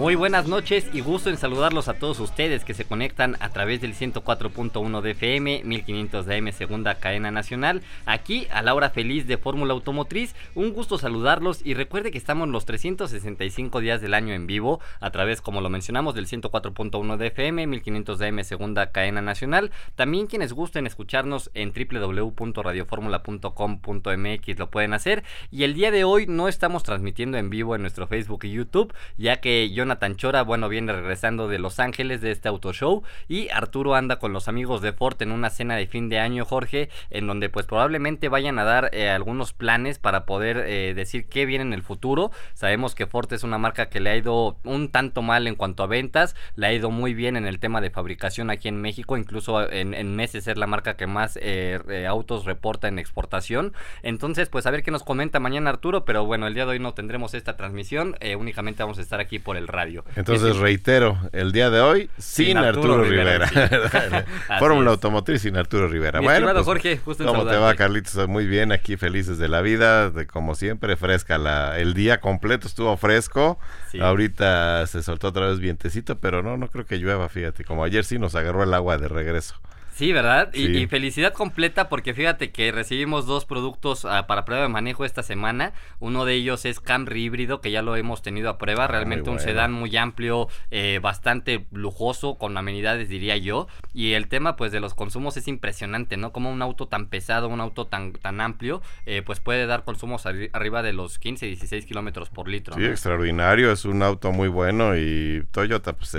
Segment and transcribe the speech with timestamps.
[0.00, 3.82] Muy buenas noches y gusto en saludarlos a todos ustedes que se conectan a través
[3.82, 9.26] del 104.1 de FM, 1500 de AM, segunda cadena nacional, aquí a la hora feliz
[9.26, 10.34] de Fórmula Automotriz.
[10.54, 15.10] Un gusto saludarlos y recuerde que estamos los 365 días del año en vivo a
[15.10, 19.70] través, como lo mencionamos, del 104.1 de FM, 1500 de AM, segunda cadena nacional.
[19.96, 25.24] También quienes gusten escucharnos en www.radioformula.com.mx lo pueden hacer.
[25.50, 28.94] Y el día de hoy no estamos transmitiendo en vivo en nuestro Facebook y YouTube,
[29.18, 33.02] ya que yo Jonathan Chora, bueno, viene regresando de Los Ángeles de este auto show
[33.26, 36.44] y Arturo anda con los amigos de Ford en una cena de fin de año,
[36.44, 41.26] Jorge, en donde pues probablemente vayan a dar eh, algunos planes para poder eh, decir
[41.26, 42.30] qué viene en el futuro.
[42.54, 45.82] Sabemos que Ford es una marca que le ha ido un tanto mal en cuanto
[45.82, 49.16] a ventas, le ha ido muy bien en el tema de fabricación aquí en México,
[49.16, 53.72] incluso en, meses es la marca que más eh, autos reporta en exportación.
[54.04, 56.78] Entonces, pues a ver qué nos comenta mañana Arturo, pero bueno, el día de hoy
[56.78, 59.79] no tendremos esta transmisión, únicamente vamos a estar aquí por el radio.
[60.16, 63.48] Entonces reitero, el día de hoy sin, Arturo, Rivera.
[64.58, 66.20] Fórmula Automotriz sin Arturo Rivera.
[66.20, 68.28] bueno, pues, Jorge, ¿cómo te va, Carlitos?
[68.28, 71.38] Muy bien, aquí felices de la vida, de, como siempre, fresca.
[71.38, 73.58] La, el día completo estuvo fresco.
[74.00, 77.64] Ahorita se soltó otra vez vientecito, pero no, no creo que llueva, fíjate.
[77.64, 79.56] Como ayer sí nos agarró el agua de regreso.
[80.00, 80.50] Sí, ¿verdad?
[80.54, 85.22] Y, felicidad completa porque fíjate que recibimos dos productos ah, para prueba de manejo esta
[85.22, 85.74] semana.
[85.98, 88.84] Uno de ellos es Camry híbrido, que ya lo hemos tenido a prueba.
[88.84, 93.68] Ah, Realmente un sedán muy amplio, eh, bastante lujoso, con amenidades diría yo.
[93.92, 96.32] Y el tema pues de los consumos es impresionante, ¿no?
[96.32, 100.24] Como un auto tan pesado, un auto tan, tan amplio, eh, pues puede dar consumos
[100.24, 102.74] arriba de los 15, 16 kilómetros por litro.
[102.74, 103.70] Sí, extraordinario.
[103.70, 106.14] Es un auto muy bueno y Toyota pues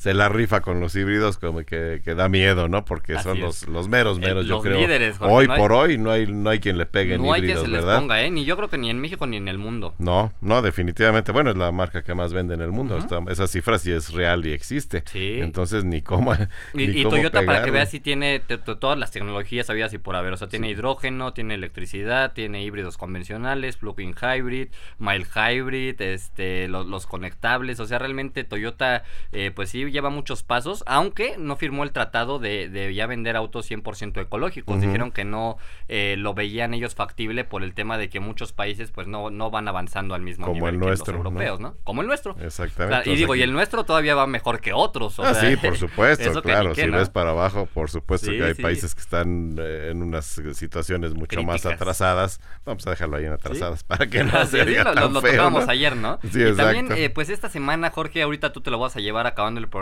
[0.00, 2.84] se, la rifa con los híbridos como que, que da miedo, ¿no?
[2.84, 4.88] Porque son los, los meros, meros, yo creo.
[5.20, 7.84] hoy por hoy no hay, no hay quien le pegue no hay quien se les
[7.84, 8.30] ponga, ¿eh?
[8.30, 9.94] Ni yo creo que ni en México ni en el mundo.
[9.98, 11.32] No, no, definitivamente.
[11.32, 12.98] Bueno, es la marca que más vende en el mundo.
[13.28, 15.02] esa cifra sí es real y existe.
[15.06, 15.38] Sí.
[15.40, 16.32] Entonces, ni cómo.
[16.74, 20.32] y, Toyota, para que veas, si tiene todas las tecnologías había y por haber.
[20.32, 24.68] O sea, tiene hidrógeno, tiene electricidad, tiene híbridos convencionales, plug-in hybrid,
[24.98, 27.80] mild hybrid, este, los, conectables.
[27.80, 32.38] O sea, realmente Toyota, eh, pues sí, lleva muchos pasos, aunque no firmó el tratado
[32.38, 34.80] de, de ya vender autos 100% ecológicos.
[34.80, 35.58] Dijeron que no
[35.88, 39.50] eh, lo veían ellos factible por el tema de que muchos países pues no, no
[39.50, 41.76] van avanzando al mismo nivel que los europeos, ¿no?
[41.84, 42.36] Como el nuestro.
[42.40, 43.10] Exactamente.
[43.10, 45.18] y digo, y el nuestro todavía va mejor que otros.
[45.20, 46.74] ah, sí, por supuesto, claro.
[46.74, 51.14] si ves para abajo, por supuesto que hay países que están eh, en unas situaciones
[51.14, 52.40] mucho más atrasadas.
[52.64, 55.68] Vamos a dejarlo ahí en atrasadas para que no se diga lo, tan lo, tocábamos
[55.68, 56.18] ayer, ¿no?
[56.30, 59.26] Sí, y también, eh, pues esta semana, Jorge, ahorita tú te lo vas a llevar
[59.26, 59.79] acabando el programa,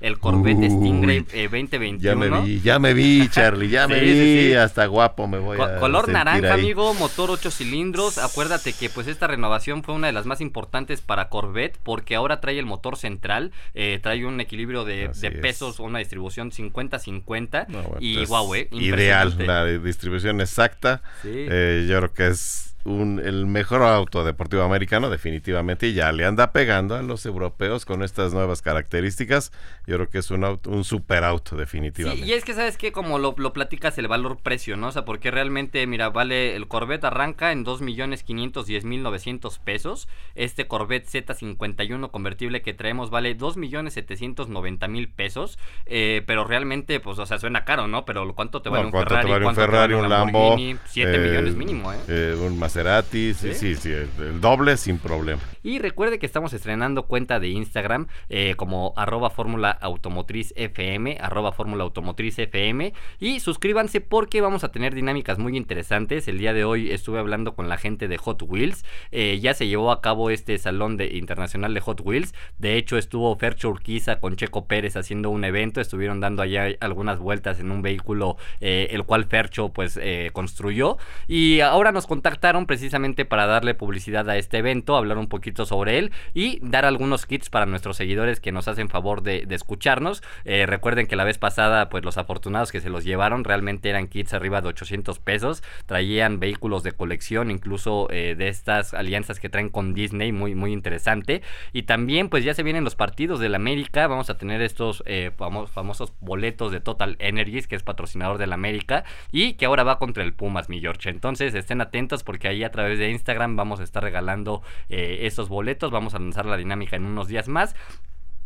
[0.00, 1.98] el Corvette Stingray 2021.
[1.98, 5.78] Ya me vi, ya me vi, Charlie, ya me vi, hasta guapo me voy a
[5.78, 8.18] Color naranja, amigo, motor 8 cilindros.
[8.18, 12.40] Acuérdate que pues esta renovación fue una de las más importantes para Corvette porque ahora
[12.40, 15.10] trae el motor central, eh, trae un equilibrio de,
[15.40, 17.66] pesos, una distribución 50-50
[18.00, 21.02] y guau, eh, Ideal, la distribución exacta.
[21.24, 26.52] Eh, yo creo que es el mejor auto deportivo americano, definitivamente, y ya le anda
[26.52, 29.52] pegando a los europeos con estas nuevas características.
[29.86, 32.26] Yo creo que es un auto, un super auto, definitivamente.
[32.26, 34.88] y es que, ¿sabes que Como lo, lo, platicas, el valor-precio, ¿no?
[34.88, 40.08] O sea, porque realmente, mira, vale, el Corvette arranca en 2.510.900 pesos.
[40.34, 45.58] Este Corvette Z51 convertible que traemos vale 2.790.000 pesos.
[45.86, 48.04] Eh, pero realmente, pues, o sea, suena caro, ¿no?
[48.04, 49.26] Pero ¿cuánto te vale un ¿cuánto Ferrari?
[49.26, 50.56] Te vale un Ferrari, un Lambo?
[50.86, 51.98] 7 eh, millones mínimo, ¿eh?
[52.08, 55.40] eh un Maserati, sí, sí, sí, el, doble sin problema.
[55.62, 61.52] Y recuerde que estamos estrenando cuenta de Instagram eh, como arroba fórmula automotriz FM, arroba
[61.52, 62.92] fórmula automotriz FM.
[63.20, 66.28] Y suscríbanse porque vamos a tener dinámicas muy interesantes.
[66.28, 68.84] El día de hoy estuve hablando con la gente de Hot Wheels.
[69.12, 72.34] Eh, ya se llevó a cabo este salón de, internacional de Hot Wheels.
[72.58, 75.80] De hecho, estuvo Fercho Urquiza con Checo Pérez haciendo un evento.
[75.80, 79.98] Estuvieron dando allá algunas vueltas en un vehículo, eh, el cual Fercho pues
[80.34, 80.98] construyó.
[81.26, 85.98] Y ahora nos contactaron precisamente para darle publicidad a este evento, hablar un poquito sobre
[85.98, 90.22] él y dar algunos kits para nuestros seguidores que nos hacen favor de, escucharnos.
[90.44, 94.08] Eh, recuerden que la vez pasada, pues los afortunados que se los llevaron realmente eran
[94.08, 99.48] kits arriba de 800 pesos, traían vehículos de colección, incluso eh, de estas alianzas que
[99.48, 101.42] traen con Disney, muy, muy interesante.
[101.72, 105.30] Y también, pues ya se vienen los partidos del América, vamos a tener estos eh,
[105.36, 110.24] famosos boletos de Total Energies, que es patrocinador del América, y que ahora va contra
[110.24, 111.10] el Pumas, mi George.
[111.10, 115.48] Entonces estén atentos porque ahí a través de Instagram vamos a estar regalando eh, estos
[115.48, 117.74] boletos, vamos a lanzar la dinámica en unos días más.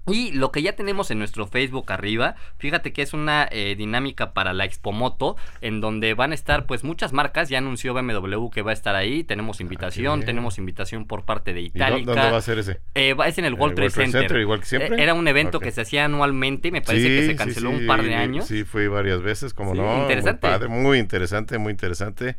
[0.07, 4.33] Y lo que ya tenemos en nuestro Facebook arriba, fíjate que es una eh, dinámica
[4.33, 8.63] para la Expomoto, en donde van a estar pues muchas marcas, ya anunció BMW que
[8.63, 12.15] va a estar ahí, tenemos ah, invitación, tenemos invitación por parte de Itálica.
[12.15, 12.81] ¿Dónde va a ser ese?
[12.95, 14.37] Eh, es en el World Trade Center.
[14.41, 14.97] igual que siempre.
[14.97, 18.03] Eh, era un evento que se hacía anualmente, me parece que se canceló un par
[18.03, 18.47] de años.
[18.47, 20.03] Sí, fui varias veces, como no.
[20.03, 20.47] Interesante.
[20.47, 22.37] Muy, padre, muy interesante, muy interesante.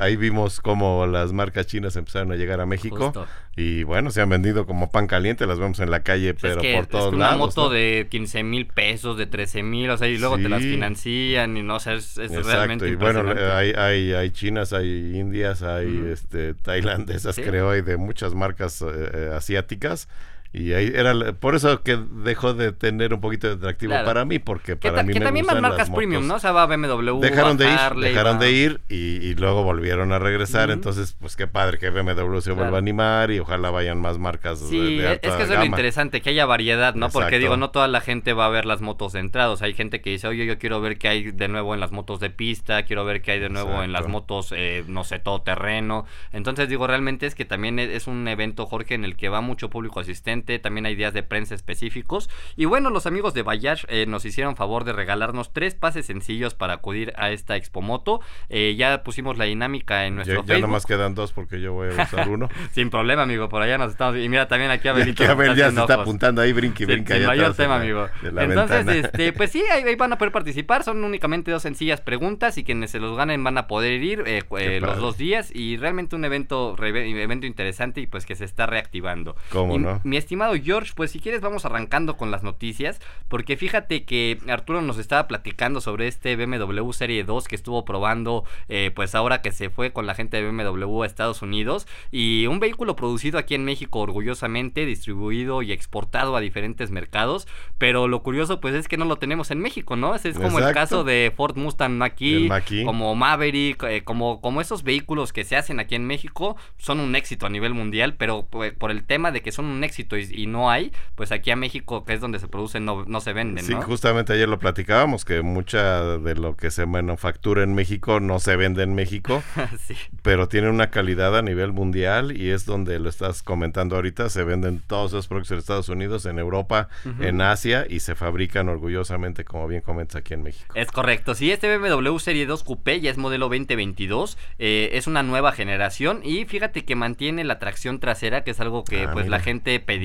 [0.00, 3.12] ahí vimos cómo las marcas chinas empezaron a llegar a México
[3.56, 6.76] y bueno, se han vendido como pan caliente, las vemos en la calle, pues pero
[6.76, 7.36] por todos lados.
[7.36, 10.62] Una moto de 15 mil pesos, de 13 mil, o sea, y luego te las
[10.62, 16.08] financian y no sé, es, realmente y bueno, hay, hay, hay chinas, hay indias, hay
[16.10, 20.08] este tailandesas, creo, hay de muchas marcas eh, eh, asiáticas
[20.54, 24.38] y ahí era por eso que dejó de tener un poquito de atractivo para mí,
[24.38, 26.36] porque para mí que me también más marcas premium, ¿no?
[26.36, 30.70] O sea, va BMW, dejaron de ir, dejaron de ir y, luego volvieron a regresar.
[30.70, 34.60] Entonces, pues qué padre que BMW se vuelva a animar y ojalá vayan más marcas.
[34.60, 37.10] Sí, de, alta es que eso es lo interesante, que haya variedad, ¿no?
[37.10, 39.60] Porque digo, no toda la gente va a ver las motos de entradas.
[39.60, 42.20] Hay gente que dice, oye, yo quiero ver qué hay de nuevo en las motos
[42.20, 45.42] de pista, quiero ver qué hay de nuevo en las motos, eh, no sé, todo
[45.42, 46.06] terreno.
[46.32, 49.68] Entonces, digo, realmente es que también es un evento, Jorge, en el que va mucho
[49.68, 52.30] público asistente, también hay días de prensa específicos.
[52.56, 56.54] Y bueno, los amigos de Bayash eh, nos hicieron favor de regalarnos tres pases sencillos
[56.54, 58.20] para acudir a esta Expomoto.
[58.48, 60.60] Eh, ya pusimos la dinámica en nuestro ya, Facebook.
[60.60, 62.48] Ya nomás quedan dos porque yo voy a usar uno.
[62.72, 64.16] Sin problema, amigo, por allá nos estamos...
[64.18, 65.24] Y mira, también aquí Abelito.
[65.30, 67.14] Abel ya se está apuntando ahí, brinque, brinca.
[67.14, 68.08] Sin mayor tema, amigo.
[68.22, 70.84] Entonces, este, pues sí, ahí, van a poder participar.
[70.84, 74.42] Son únicamente dos sencillas preguntas y quienes se los ganen van a poder ir eh,
[74.58, 75.50] eh, los dos días.
[75.54, 79.36] Y realmente un evento, evento interesante y pues que se está reactivando.
[79.50, 80.00] ¿Cómo no?
[80.04, 84.82] Mi estimado George, pues si quieres vamos arrancando con las noticias, porque fíjate que Arturo
[84.82, 89.52] nos estaba platicando sobre este BMW Serie 2 que estuvo probando, eh, pues ahora que
[89.52, 93.54] se fue con la gente de BMW a Estados Unidos, y un vehículo producido aquí
[93.54, 97.46] en México orgullosamente, distribuido y exportado a diferentes mercados,
[97.78, 100.16] pero lo curioso pues es que no lo tenemos en México, ¿no?
[100.16, 105.32] Es, como el caso de Ford Mustang Mach-E, como Maverick, eh, como, como esos vehículos
[105.32, 108.90] que se hacen aquí en México, son un éxito a nivel mundial, pero pues, por
[108.90, 112.14] el tema de que son un éxito y no hay, pues aquí a México, que
[112.14, 113.64] es donde se producen, no, no se venden.
[113.64, 118.38] Sí, justamente ayer lo platicábamos, que mucha de lo que se manufactura en México no
[118.38, 119.42] se vende en México,
[119.86, 119.96] sí.
[120.22, 124.44] pero tiene una calidad a nivel mundial y es donde lo estás comentando ahorita, se
[124.44, 126.88] venden todos esos productos en Estados Unidos, en Europa,
[127.20, 130.72] en Asia y se fabrican orgullosamente, como bien comentas, aquí en México.
[130.74, 135.22] Es correcto, sí, este BMW Serie 2 Coupé ya es modelo 2022, eh, es una
[135.22, 139.28] nueva generación y fíjate que mantiene la tracción trasera, que es algo que ah, pues
[139.28, 140.03] la gente pedía.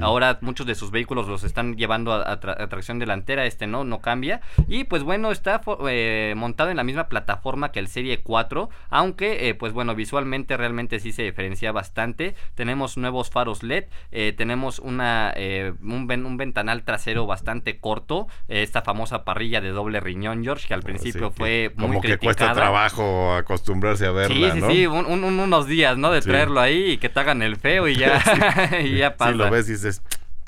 [0.00, 4.40] Ahora muchos de sus vehículos los están llevando a, tracción delantera, este no, no cambia.
[4.68, 9.48] Y pues bueno, está eh, montado en la misma plataforma que el Serie 4, aunque
[9.48, 12.34] eh, pues bueno, visualmente realmente sí se diferencia bastante.
[12.54, 15.34] Tenemos nuevos faros LED, eh, tenemos una,
[15.80, 20.82] un, un, ventanal trasero bastante corto, esta famosa parrilla de doble riñón, George, que al
[20.82, 25.96] principio fue muy Como que cuesta trabajo acostumbrarse a verla, Sí, sí, sí, unos días,
[25.96, 26.10] ¿no?
[26.10, 28.22] De traerlo ahí y que te hagan el feo y ya,
[28.84, 29.33] y ya pasa.
[29.34, 30.02] Lo ves y dices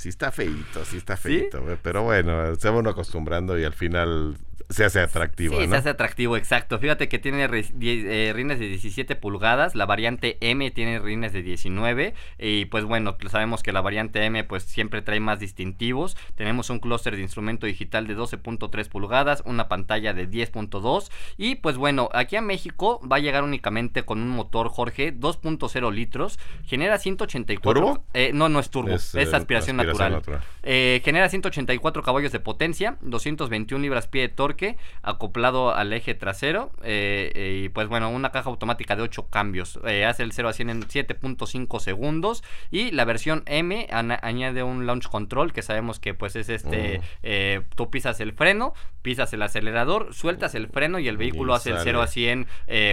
[0.06, 4.36] sí está feito, sí está feito, pero bueno, se van acostumbrando y al final
[4.68, 5.60] se hace atractivo.
[5.60, 6.78] Sí, se hace atractivo, exacto.
[6.78, 12.14] Fíjate que tiene eh, rines de 17 pulgadas, la variante M tiene rines de 19
[12.38, 16.16] y pues bueno, pues sabemos que la variante M pues siempre trae más distintivos.
[16.34, 21.76] Tenemos un clúster de instrumento digital de 12.3 pulgadas, una pantalla de 10.2 y pues
[21.76, 26.98] bueno, aquí a México va a llegar únicamente con un motor Jorge 2.0 litros, genera
[26.98, 28.04] 184 ¿Turbo?
[28.14, 30.40] Eh, no, no es turbo, es, eh, aspiración, natural.
[30.62, 37.32] genera 184 caballos de potencia, 221 libras pie de torque acoplado al eje trasero eh,
[37.34, 39.78] eh, y pues bueno, una caja automática de 8 cambios.
[39.86, 44.86] Eh, hace el 0 a 100 en 7.5 segundos y la versión M añade un
[44.86, 47.74] launch control que sabemos que pues es este, oh.
[47.74, 51.78] tú pisas el freno, pisas el acelerador, sueltas el freno y el vehículo hace el
[51.82, 52.46] 0 a 100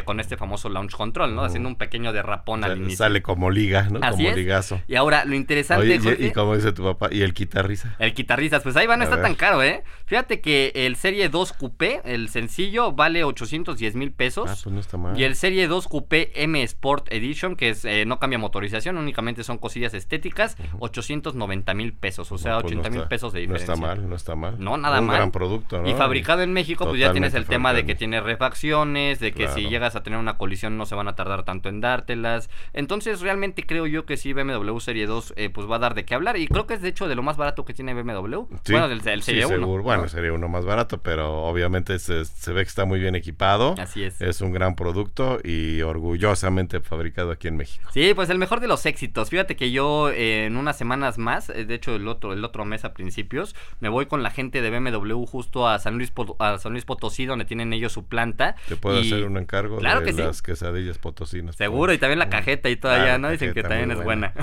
[0.05, 1.41] con este famoso launch control, ¿no?
[1.41, 1.45] Oh.
[1.45, 2.97] Haciendo un pequeño derrapón al inicio.
[2.97, 3.99] Sale como liga, ¿no?
[3.99, 4.81] como ligazo.
[4.87, 7.95] Y ahora lo interesante y, como dice tu papá, ¿y el guitarriza?
[7.99, 9.83] El guitarriza, pues ahí va, no está tan caro, ¿eh?
[10.05, 14.49] Fíjate que el Serie 2 2 Coupé, el sencillo, vale 810 mil pesos.
[14.49, 15.19] Ah, pues no está mal.
[15.19, 19.43] Y el Serie 2 Coupé M Sport Edition, que es, eh, no cambia motorización, únicamente
[19.43, 23.67] son cosillas estéticas, 890 mil pesos, o sea, 80 pues mil pesos de diferencia.
[23.67, 24.55] No está mal, no está mal.
[24.57, 25.17] No, nada Un mal.
[25.17, 25.89] gran producto, ¿no?
[25.89, 29.49] Y fabricado en México, pues ya tienes el tema de que tiene refacciones, de que
[29.49, 32.49] si llegas a tener una colisión no se van a tardar tanto en dártelas.
[32.71, 36.05] Entonces, realmente creo yo que sí, BMW Serie 2 eh, pues va a dar de
[36.05, 36.37] qué hablar.
[36.37, 38.45] Y creo que es de hecho de lo más barato que tiene BMW.
[38.69, 39.57] bueno, del, Serie 1.
[39.57, 39.83] Seguro.
[39.83, 43.75] Bueno, Serie 1 más barato, pero obviamente se, ve que está muy bien equipado.
[43.77, 44.19] Así es.
[44.21, 47.89] Es un gran producto y orgullosamente fabricado aquí en México.
[47.93, 49.29] Sí, pues el mejor de los éxitos.
[49.29, 52.65] Fíjate que yo eh, en unas semanas más, eh, de hecho el otro, el otro
[52.65, 56.57] mes a principios, me voy con la gente de BMW justo a San Luis, a
[56.57, 58.55] San Luis Potosí, donde tienen ellos su planta.
[58.67, 61.55] Te puedo hacer un encargo de las quesadillas potosinas.
[61.55, 63.29] Seguro, y también la cajeta y todavía, ¿no?
[63.29, 64.33] Dicen que también es buena.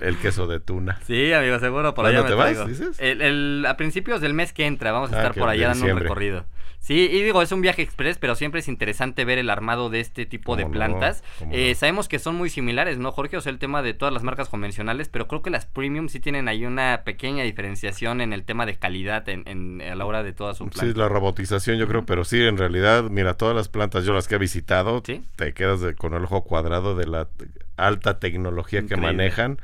[0.00, 0.98] El, queso de tuna.
[1.08, 2.98] Sí, amigo, seguro por allá me te vas, dices?
[2.98, 6.00] El, a principios del mes que entra, vamos a ah, estar por allá dando un
[6.00, 6.44] recorrido.
[6.80, 10.00] Sí, y digo, es un viaje express, pero siempre es interesante ver el armado de
[10.00, 11.22] este tipo de plantas.
[11.50, 13.36] Eh, sabemos que son muy similares, ¿no, Jorge?
[13.36, 16.20] O sea, el tema de todas las marcas convencionales, pero creo que las premium sí
[16.20, 20.32] tienen ahí una pequeña diferenciación en el tema de calidad en, a la hora de
[20.32, 20.94] todas sus plantas.
[20.94, 24.28] Sí, la robotización yo creo, pero sí, en realidad, mira, todas las plantas, yo las
[24.28, 27.28] que he visitado, te quedas con el ojo cuadrado de la
[27.76, 29.58] alta tecnología que manejan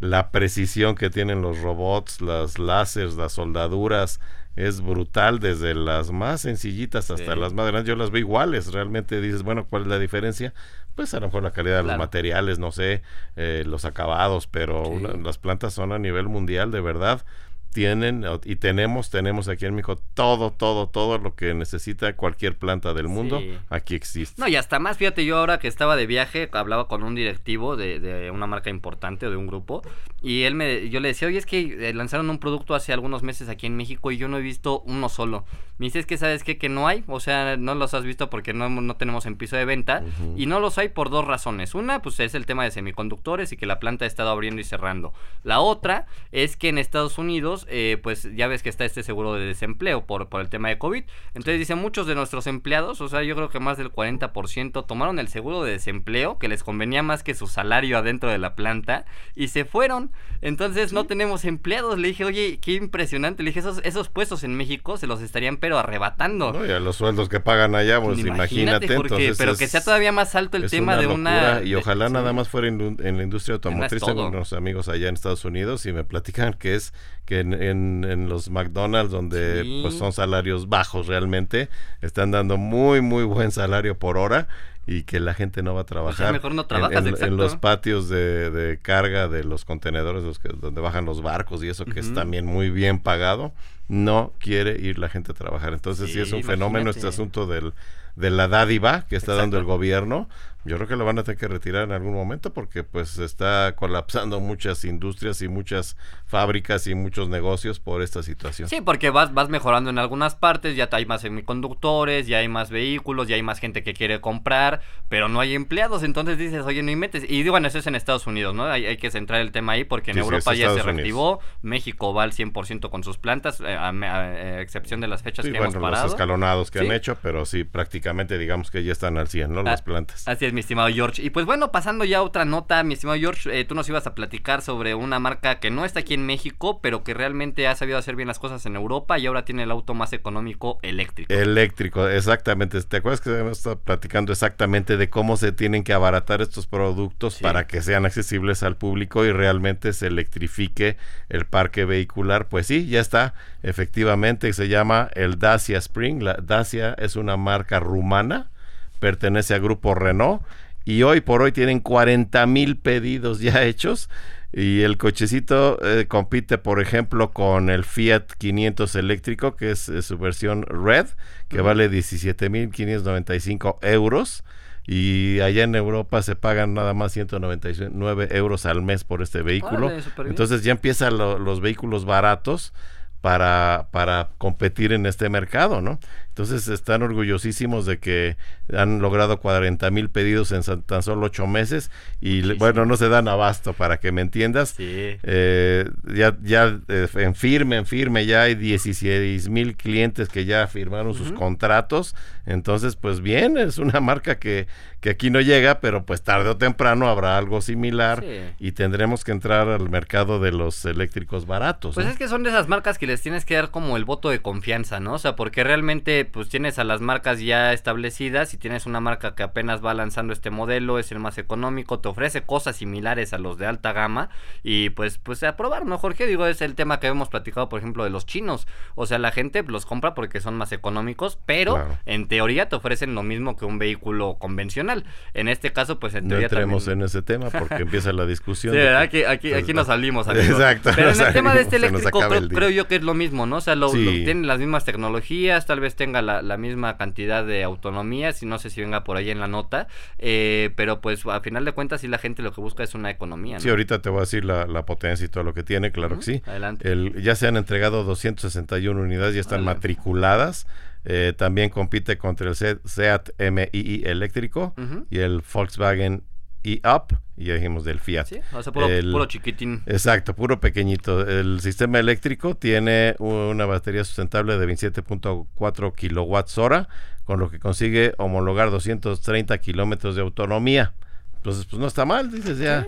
[0.00, 4.20] la precisión que tienen los robots, las láseres, las soldaduras,
[4.56, 7.88] es brutal desde las más sencillitas hasta las más grandes.
[7.88, 10.52] Yo las veo iguales, realmente dices, bueno, ¿cuál es la diferencia?
[10.96, 13.02] Pues a lo mejor la calidad de los materiales, no sé,
[13.36, 17.24] eh, los acabados, pero las plantas son a nivel mundial, de verdad
[17.72, 22.94] tienen y tenemos, tenemos aquí en México todo, todo, todo lo que necesita cualquier planta
[22.94, 24.40] del mundo, aquí existe.
[24.40, 27.76] No, y hasta más, fíjate, yo ahora que estaba de viaje, hablaba con un directivo
[27.76, 29.82] de, de una marca importante o de un grupo,
[30.20, 33.22] y él me, yo le decía, oye, es que eh, lanzaron un producto hace algunos
[33.22, 35.44] meses aquí en México y yo no he visto uno solo.
[35.78, 36.58] Me dice, es que sabes qué?
[36.58, 39.56] que no hay, o sea, no los has visto porque no, no tenemos en piso
[39.56, 40.02] de venta,
[40.36, 41.74] y no los hay por dos razones.
[41.74, 44.64] Una, pues es el tema de semiconductores y que la planta ha estado abriendo y
[44.64, 45.12] cerrando.
[45.44, 49.34] La otra es que en Estados Unidos eh, pues ya ves que está este seguro
[49.34, 51.04] de desempleo por, por el tema de COVID.
[51.34, 55.18] Entonces dice, muchos de nuestros empleados, o sea, yo creo que más del 40% tomaron
[55.18, 59.04] el seguro de desempleo, que les convenía más que su salario adentro de la planta,
[59.34, 60.10] y se fueron.
[60.40, 61.98] Entonces no tenemos empleados.
[61.98, 63.42] Le dije, oye, qué impresionante.
[63.42, 66.52] Le dije, esos, esos puestos en México se los estarían pero arrebatando.
[66.52, 68.88] No, y a los sueldos que pagan allá, pues imagínate.
[69.36, 71.62] pero que sea todavía más alto el tema de una...
[71.62, 74.02] Y ojalá nada más fuera en, la industria automotriz.
[74.02, 76.92] Tengo unos amigos allá en Estados Unidos y me platican que es
[77.24, 81.68] que en, los McDonald's, donde pues son salarios bajos realmente,
[82.00, 84.48] están dando muy, muy buen salario por hora
[84.86, 89.28] y que la gente no va a trabajar mejor no en, los patios de, carga
[89.28, 92.70] de los contenedores los que, donde bajan los barcos y eso que es también muy
[92.70, 93.52] bien pagado
[93.88, 95.72] no quiere ir la gente a trabajar.
[95.72, 97.72] Entonces sí, es un fenómeno este asunto del
[98.16, 100.28] de la dádiva que está dando el gobierno
[100.64, 103.74] yo creo que lo van a tener que retirar en algún momento porque pues está
[103.76, 105.96] colapsando muchas industrias y muchas
[106.26, 108.68] fábricas y muchos negocios por esta situación.
[108.68, 112.70] Sí, porque vas, vas mejorando en algunas partes, ya hay más semiconductores, ya hay más
[112.70, 116.82] vehículos, ya hay más gente que quiere comprar, pero no hay empleados, entonces dices, oye,
[116.82, 117.24] no metes.
[117.24, 118.64] Y digo, bueno, eso es en Estados Unidos, ¿no?
[118.64, 122.24] Hay, hay que centrar el tema ahí porque en Europa ya se reactivó, México va
[122.24, 126.04] al 100% con sus plantas, eh, a, excepción de las fechas que hemos parado.
[126.04, 129.62] los escalonados que han hecho, pero sí, prácticamente digamos que ya están al 100, ¿no?
[129.62, 130.26] Las ah, plantas.
[130.26, 131.22] Así es, mi estimado George.
[131.22, 134.06] Y pues bueno, pasando ya a otra nota, mi estimado George, eh, tú nos ibas
[134.06, 137.74] a platicar sobre una marca que no está aquí en México, pero que realmente ha
[137.74, 141.32] sabido hacer bien las cosas en Europa y ahora tiene el auto más económico eléctrico.
[141.32, 142.82] Eléctrico, exactamente.
[142.82, 147.38] ¿Te acuerdas que hemos estado platicando exactamente de cómo se tienen que abaratar estos productos
[147.40, 150.96] para que sean accesibles al público y realmente se electrifique
[151.28, 152.48] el parque vehicular?
[152.48, 153.34] Pues sí, ya está.
[153.62, 156.22] Efectivamente, se llama el Dacia Spring.
[156.22, 158.50] La Dacia es una marca rumana
[158.98, 160.42] pertenece al grupo Renault
[160.84, 164.08] y hoy por hoy tienen 40 mil pedidos ya hechos
[164.52, 170.18] y el cochecito eh, compite por ejemplo con el Fiat 500 eléctrico que es, su
[170.18, 171.06] versión Red
[171.48, 174.44] que vale 17 mil 595 euros
[174.86, 179.92] y allá en Europa se pagan nada más 199 euros al mes por este vehículo.
[180.24, 182.72] Entonces ya empiezan los vehículos baratos
[183.20, 185.98] para, para competir en este mercado, ¿no?
[186.38, 188.36] Entonces están orgullosísimos de que
[188.72, 191.90] han logrado 40 mil pedidos en tan solo ocho meses
[192.20, 194.76] y bueno, no se dan abasto para que me entiendas.
[194.78, 200.68] Eh, ya ya eh, en firme, en firme, ya hay 16 mil clientes que ya
[200.68, 202.14] firmaron sus contratos.
[202.46, 204.68] Entonces, pues bien, es una marca que,
[205.00, 208.24] que aquí no llega, pero pues tarde o temprano habrá algo similar
[208.60, 211.96] y tendremos que entrar al mercado de los eléctricos baratos.
[211.96, 214.30] Pues es que son de esas marcas que les tienes que dar como el voto
[214.30, 215.14] de confianza, ¿no?
[215.14, 219.34] O sea, porque realmente pues tienes a las marcas ya establecidas y tienes una marca
[219.34, 223.38] que apenas va lanzando este modelo, es el más económico, te ofrece cosas similares a
[223.38, 224.30] los de alta gama
[224.62, 226.26] y pues pues a probar, ¿no, Jorge?
[226.26, 228.66] Digo, es el tema que hemos platicado, por ejemplo, de los chinos.
[228.94, 233.14] O sea, la gente los compra porque son más económicos, pero en teoría te ofrecen
[233.14, 235.04] lo mismo que un vehículo convencional.
[235.34, 238.74] En este caso, pues en no teoría entremos en ese tema porque empieza la discusión.
[238.74, 240.28] Sí, aquí, aquí, aquí nos salimos.
[240.28, 240.90] Exacto.
[240.94, 243.56] Pero en el tema de este eléctrico creo, yo que es lo mismo, ¿no?
[243.56, 248.32] O sea, lo, tienen las mismas tecnologías, tal vez tenga la, misma cantidad de autonomía,
[248.32, 251.64] si no sé si venga por ahí en la nota, eh, pero pues a final
[251.64, 253.56] de cuentas sí la gente lo que busca es una economía.
[253.56, 253.60] ¿no?
[253.60, 256.22] Sí, ahorita te voy a decir la, potencia y todo lo que tiene, claro que
[256.22, 256.42] sí.
[256.46, 256.90] Adelante.
[256.90, 260.66] El, ya se han entregado 261 unidades, ya están matriculadas.
[261.04, 264.74] Eh, también compite contra el Seat MII eléctrico
[265.10, 266.22] y el Volkswagen
[266.64, 268.26] e-Up y ya dijimos del Fiat.
[268.26, 269.82] Sí, o sea, puro, chiquitín.
[269.86, 271.26] Exacto, puro pequeñito.
[271.26, 276.88] El sistema eléctrico tiene una batería sustentable de 27.4 kilowatts hora,
[277.24, 280.94] con lo que consigue homologar 230 kilómetros de autonomía.
[281.36, 282.86] Entonces, pues no está mal, dices ya.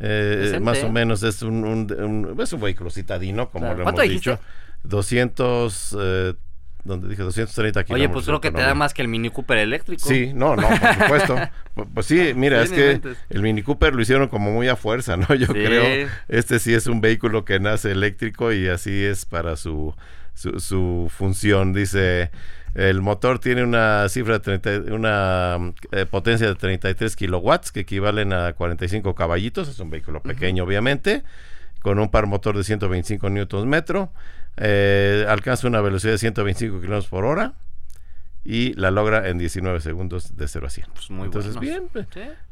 [0.00, 4.38] Eh, más o menos es un, un, es un vehículo citadino, como lo hemos dicho.
[4.84, 6.34] 200 eh,
[6.84, 8.06] donde dije 230 kilómetros.
[8.06, 10.06] Oye, pues creo que te da más que el Mini Cooper eléctrico.
[10.06, 11.36] Sí, no, no, por supuesto.
[11.94, 15.26] pues, sí, mira, es que el Mini Cooper lo hicieron como muy a fuerza, ¿no?
[15.34, 19.94] Yo creo, este sí es un vehículo que nace eléctrico y así es para su,
[20.34, 21.72] su, función.
[21.72, 22.30] Dice,
[22.74, 25.58] el motor tiene una cifra de 30, una
[25.92, 31.22] eh, potencia de 33 kilowatts, que equivalen a 45 caballitos, es un vehículo pequeño, obviamente
[31.80, 34.12] con un par motor de 125 newtons metro.
[34.60, 37.54] Eh, alcanza una velocidad de 125 kilómetros por hora
[38.50, 40.86] y la logra en 19 segundos de 0 a 100.
[40.94, 41.90] Pues muy Entonces, bien,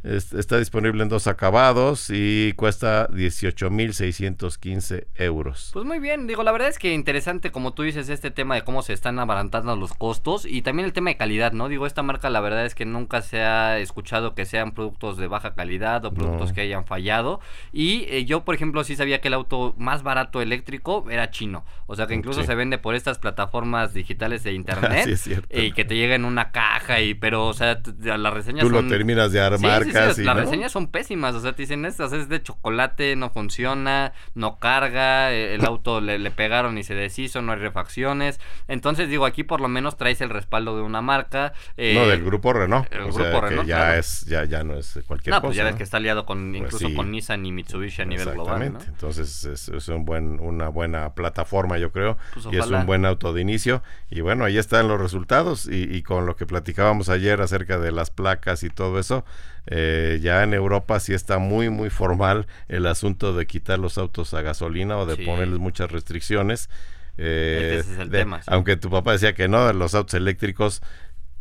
[0.02, 5.70] está disponible en dos acabados y cuesta 18.615 euros.
[5.72, 8.62] Pues muy bien, digo, la verdad es que interesante, como tú dices, este tema de
[8.62, 11.70] cómo se están abarantando los costos y también el tema de calidad, ¿no?
[11.70, 15.28] Digo, esta marca la verdad es que nunca se ha escuchado que sean productos de
[15.28, 17.40] baja calidad o productos que hayan fallado.
[17.72, 21.64] Y eh, yo, por ejemplo, sí sabía que el auto más barato eléctrico era chino.
[21.86, 25.04] O sea, que incluso se vende por estas plataformas digitales de internet.
[25.06, 25.58] sí, es cierto.
[25.58, 28.86] Y que te llega en una caja y pero o sea las reseñas tú lo
[28.86, 32.42] terminas de armar casi las reseñas son pésimas o sea te dicen estas es de
[32.42, 37.58] chocolate no funciona no carga e, el auto le, pegaron y se deshizo no hay
[37.58, 38.40] refacciones.
[38.68, 42.24] Entonces digo aquí por lo menos traes el respaldo de una marca eh, no del
[42.24, 42.92] grupo Renault.
[42.92, 45.76] el grupo Renault ya es ya ya no es cualquier no, cosa pues ya ves
[45.76, 48.80] que está aliado con pues incluso con Nissan y Mitsubishi a nivel global ¿no?
[48.80, 53.32] entonces es, un buen una buena plataforma yo creo pues y es un buen auto
[53.32, 53.82] de inicio.
[54.10, 58.10] Y bueno ahí están los resultados y, con lo que platicábamos ayer acerca de las
[58.10, 59.24] placas y todo eso,
[59.66, 64.32] eh, ya en Europa sí está muy, muy formal el asunto de quitar los autos
[64.34, 66.70] a gasolina o de ponerles muchas restricciones.
[67.18, 67.82] Eh,
[68.46, 70.82] aunque tu papá decía que no, los autos eléctricos,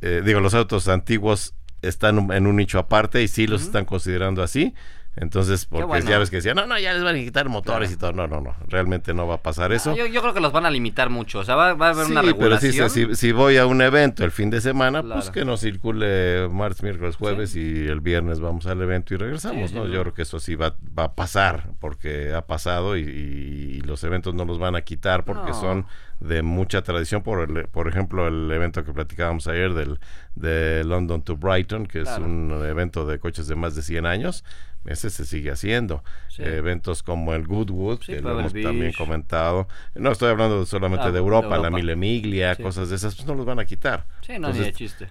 [0.02, 4.42] eh, digo, los autos antiguos están en un nicho aparte y sí los están considerando
[4.42, 4.74] así.
[5.18, 7.96] Entonces, porque ya ves que decían, no, no, ya les van a quitar motores y
[7.96, 8.12] todo.
[8.12, 9.96] No, no, no, realmente no va a pasar eso.
[9.96, 12.74] yo, creo que los van a limitar mucho, o sea, va, a haber una regulación.
[12.74, 16.50] Pero sí, si, voy a un evento el fin de semana, pues que no circule
[16.50, 19.88] martes, miércoles, jueves y el viernes vamos al evento y regresamos, ¿no?
[19.88, 24.34] Yo creo que eso sí va, va a pasar, porque ha pasado y, los eventos
[24.34, 25.86] no los van a quitar porque son
[26.20, 30.00] de mucha tradición, por, por ejemplo, el evento que platicábamos ayer del
[30.36, 34.44] de London to Brighton, que es un evento de coches de más de 100 años
[34.86, 36.04] ese se sigue haciendo.
[36.38, 39.68] eventos como el Goodwood, que lo hemos también comentado.
[39.96, 43.46] No estoy hablando solamente de, Europa, la Mille Miglia, cosas de esas, pues no los
[43.46, 44.06] van a quitar.
[44.22, 45.10] Sí, no, ni chiste.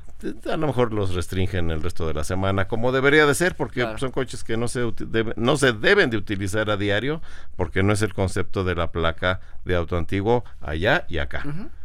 [0.50, 3.87] A lo mejor los restringen el resto de la semana, como debería de ser, porque
[3.96, 4.92] son coches que no se,
[5.37, 7.22] no se deben de utilizar a diario,
[7.56, 11.44] porque no es el concepto de la placa de auto antiguo allá y acá.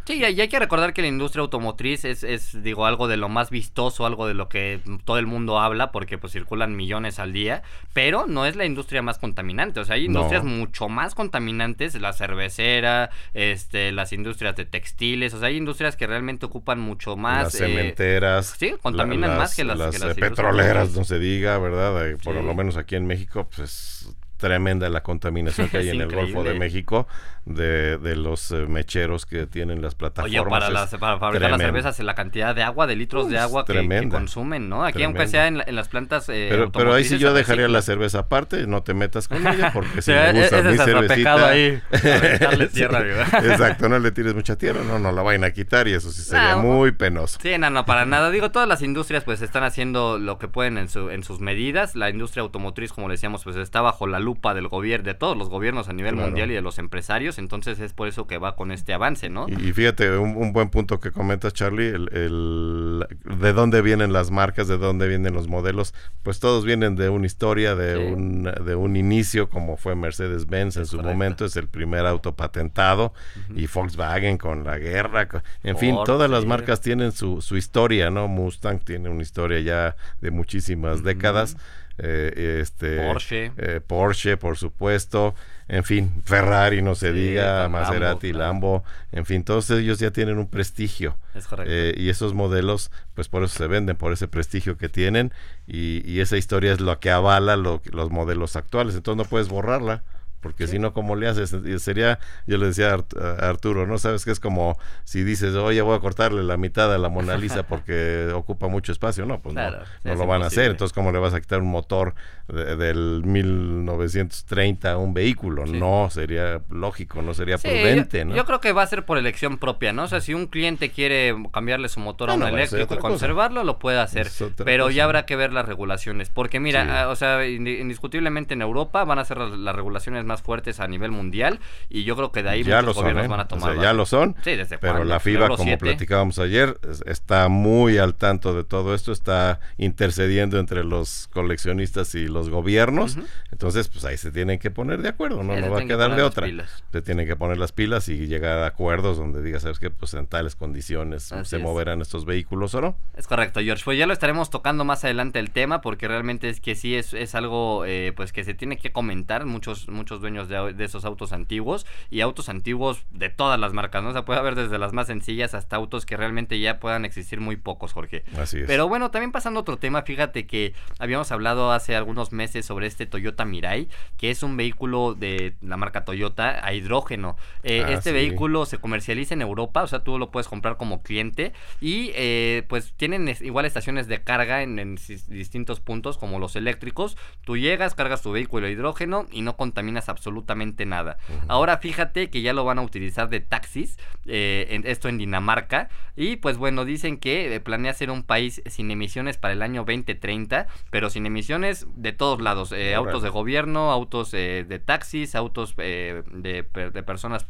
[0.09, 3.29] Sí, y hay que recordar que la industria automotriz es, es, digo, algo de lo
[3.29, 7.31] más vistoso, algo de lo que todo el mundo habla, porque pues circulan millones al
[7.31, 7.61] día,
[7.93, 9.79] pero no es la industria más contaminante.
[9.79, 15.39] O sea, hay industrias mucho más contaminantes, la cervecera, este, las industrias de textiles, o
[15.39, 17.43] sea, hay industrias que realmente ocupan mucho más.
[17.43, 18.53] Las cementeras.
[18.53, 22.17] Eh, sí, contaminan más que las, que las petroleras, no se diga, ¿verdad?
[22.23, 26.43] Por lo menos aquí en México, pues tremenda la contaminación que hay en el Golfo
[26.43, 27.07] de México
[27.45, 30.39] de, de los eh, mecheros que tienen las plataformas.
[30.39, 33.65] Oye, para, las, para fabricar las cervezas, la cantidad de agua, de litros de agua
[33.65, 34.85] que, consumen, ¿no?
[34.85, 36.29] Aquí, aunque sea en, las plantas.
[36.29, 39.71] Eh, pero, pero ahí sí yo dejaría la cerveza aparte, no te metas con ella,
[39.73, 41.47] porque si me gusta mi cervecita.
[41.47, 41.81] ahí.
[42.73, 43.01] tierra,
[43.43, 46.21] Exacto, no le tires mucha tierra, no, no la vayan a quitar y eso sí
[46.21, 47.39] sería muy penoso.
[47.41, 48.31] Sí, no, no, para nada.
[48.31, 51.95] Digo, todas las industrias pues están haciendo lo que pueden en, su, en sus medidas.
[51.95, 55.35] La industria automotriz, como decíamos, pues está bajo la luz lupa del gobierno, de todos
[55.35, 58.55] los gobiernos a nivel mundial y de los empresarios, entonces es por eso que va
[58.55, 59.47] con este avance, ¿no?
[59.49, 64.77] Y, fíjate, un, buen punto que comentas, Charlie, el, de dónde vienen las marcas, de
[64.77, 69.49] dónde vienen los modelos, pues todos vienen de una historia, de, un, de un inicio,
[69.49, 73.13] como fue Mercedes-Benz en su momento, es el primer auto patentado,
[73.55, 75.27] y Volkswagen con la guerra,
[75.63, 78.27] en fin, todas las marcas tienen su, su historia, ¿no?
[78.27, 81.57] Mustang tiene una historia ya de muchísimas décadas.
[82.01, 83.51] Eh, este, Porsche.
[83.57, 85.35] Eh, Porsche, por supuesto.
[85.67, 90.47] En fin, Ferrari, no se diga, Maserati, Lambo, en fin, todos ellos ya tienen un
[90.47, 91.15] prestigio.
[91.35, 91.71] Es correcto.
[91.71, 95.31] Eh, y esos modelos, pues por eso se venden, por ese prestigio que tienen.
[95.67, 98.95] Y, esa historia es lo que avala los modelos actuales.
[98.95, 100.03] Entonces no puedes borrarla
[100.41, 101.55] porque si no, ¿cómo le haces?
[101.81, 103.97] Sería, yo le decía a Arturo, ¿no?
[103.97, 107.37] Sabes que es como si dices, oye, voy a cortarle la mitad a la Mona
[107.37, 109.25] Lisa porque ocupa mucho espacio.
[109.25, 109.69] No, pues no,
[110.03, 110.71] no lo van a hacer.
[110.71, 112.13] Entonces, ¿cómo le vas a quitar un motor
[112.47, 115.65] del 1930 a un vehículo?
[115.65, 118.35] No, sería lógico, no sería prudente, yo, ¿no?
[118.35, 120.03] Yo creo que va a ser por elección propia, ¿no?
[120.03, 123.79] O sea, si un cliente quiere cambiarle su motor a un eléctrico y conservarlo, lo
[123.79, 124.29] puede hacer.
[124.63, 126.29] Pero ya habrá que ver las regulaciones.
[126.29, 130.79] Porque mira, ah, o sea, indiscutiblemente en Europa van a ser las regulaciones más fuertes
[130.79, 133.27] a nivel mundial y yo creo que de ahí ya muchos gobiernos ¿eh?
[133.27, 133.81] van a tomar.
[133.81, 134.35] ya lo son,
[134.79, 140.59] pero la FIBA, como platicábamos ayer, está muy al tanto de todo esto, está intercediendo
[140.59, 143.17] entre los coleccionistas y los gobiernos,
[143.51, 146.23] entonces pues ahí se tienen que poner de acuerdo, no, no va a quedar de
[146.23, 146.47] otra.
[146.91, 150.13] Se tienen que poner las pilas y llegar a acuerdos donde diga, sabes que pues
[150.13, 152.95] en tales condiciones se moverán estos vehículos o no.
[153.15, 153.83] Es correcto, George.
[153.83, 157.13] Pues ya lo estaremos tocando más adelante el tema porque realmente es que sí es,
[157.13, 161.33] es algo eh, pues que se tiene que comentar muchos muchos dueños de, esos autos
[161.33, 164.09] antiguos y autos antiguos de todas las marcas, ¿no?
[164.09, 167.39] O sea, puede haber desde las más sencillas hasta autos que realmente ya puedan existir
[167.39, 168.23] muy pocos, Jorge.
[168.37, 168.67] Así es.
[168.67, 172.87] Pero bueno, también pasando a otro tema, fíjate que habíamos hablado hace algunos meses sobre
[172.87, 177.37] este Toyota Mirai, que es un vehículo de la marca Toyota a hidrógeno.
[177.63, 181.01] Eh, ah, este vehículo se comercializa en Europa, o sea, tú lo puedes comprar como
[181.01, 187.17] cliente y eh, pues tienen igual estaciones de carga en, distintos puntos como los eléctricos.
[187.43, 191.17] Tú llegas, cargas tu vehículo a hidrógeno y no contaminas absolutamente nada.
[191.47, 195.89] Ahora fíjate que ya lo van a utilizar de taxis, eh, en, esto en Dinamarca,
[196.15, 199.85] y pues bueno, dicen que eh, planea ser un país sin emisiones para el año
[199.85, 205.75] 2030, pero sin emisiones de todos lados, eh, autos de gobierno, autos de taxis, autos
[205.75, 207.45] de, de, personas...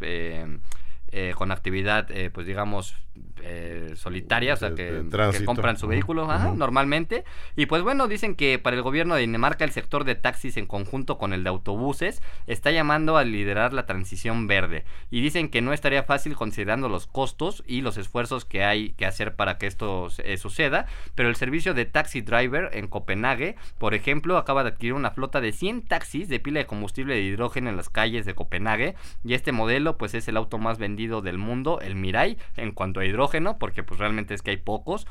[1.36, 2.96] con actividad, pues digamos,
[3.42, 5.04] eh, solitaria, o sea, que,
[5.46, 7.24] compran su vehículo normalmente.
[7.56, 10.66] Y pues bueno, dicen que para el gobierno de Dinamarca el sector de taxis en
[10.66, 14.86] conjunto con el de autobuses está llamando a liderar la transición verde.
[15.10, 19.06] Y dicen que no estaría fácil considerando los costos y los esfuerzos que hay que
[19.06, 20.86] hacer para que esto eh, suceda.
[21.16, 25.42] Pero el servicio de Taxi Driver en Copenhague, por ejemplo, acaba de adquirir una flota
[25.42, 28.96] de 100 taxis de pila de combustible de hidrógeno en las calles de Copenhague.
[29.24, 33.00] Y este modelo pues es el auto más vendido del mundo, el Mirai, en cuanto
[33.00, 35.06] a hidrógeno, porque pues realmente es que hay pocos.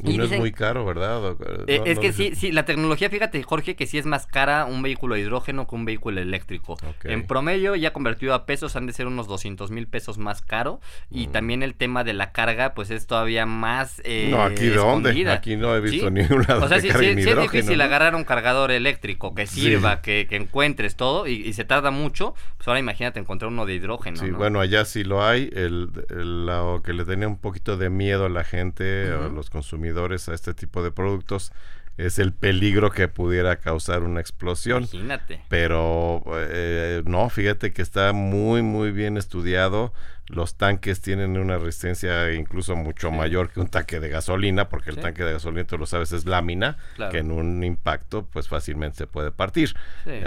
[0.00, 1.36] Y, no es muy caro, ¿verdad?
[1.66, 4.80] Eh, es que sí, sí, la tecnología, fíjate, Jorge, que sí es más cara un
[4.80, 6.76] vehículo de hidrógeno que un vehículo eléctrico.
[7.02, 10.80] En promedio, ya convertido a pesos, han de ser unos 200 mil pesos más caro.
[11.10, 11.32] Y mm.
[11.32, 14.00] también el tema de la carga, pues es todavía más.
[14.04, 15.30] Eh, no, aquí de dónde?
[15.32, 16.58] Aquí no he visto ni una.
[16.58, 21.26] O sea, sí, es difícil agarrar un cargador eléctrico que sirva, que, que, encuentres todo
[21.26, 22.34] y, se tarda mucho.
[22.68, 24.16] Ahora imagínate encontrar uno de hidrógeno.
[24.16, 25.50] Sí, bueno, allá sí lo hay.
[25.52, 30.28] El, lo que le tenía un poquito de miedo a la gente, a los consumidores
[30.28, 31.52] a este tipo de productos
[31.98, 34.84] es el peligro que pudiera causar una explosión.
[34.84, 35.42] Imagínate.
[35.48, 39.92] Pero eh, no, fíjate que está muy, muy bien estudiado.
[40.28, 44.98] Los tanques tienen una resistencia incluso mucho mayor que un tanque de gasolina, porque el
[44.98, 46.76] tanque de gasolina, tú lo sabes, es lámina,
[47.10, 49.74] que en un impacto pues fácilmente se puede partir.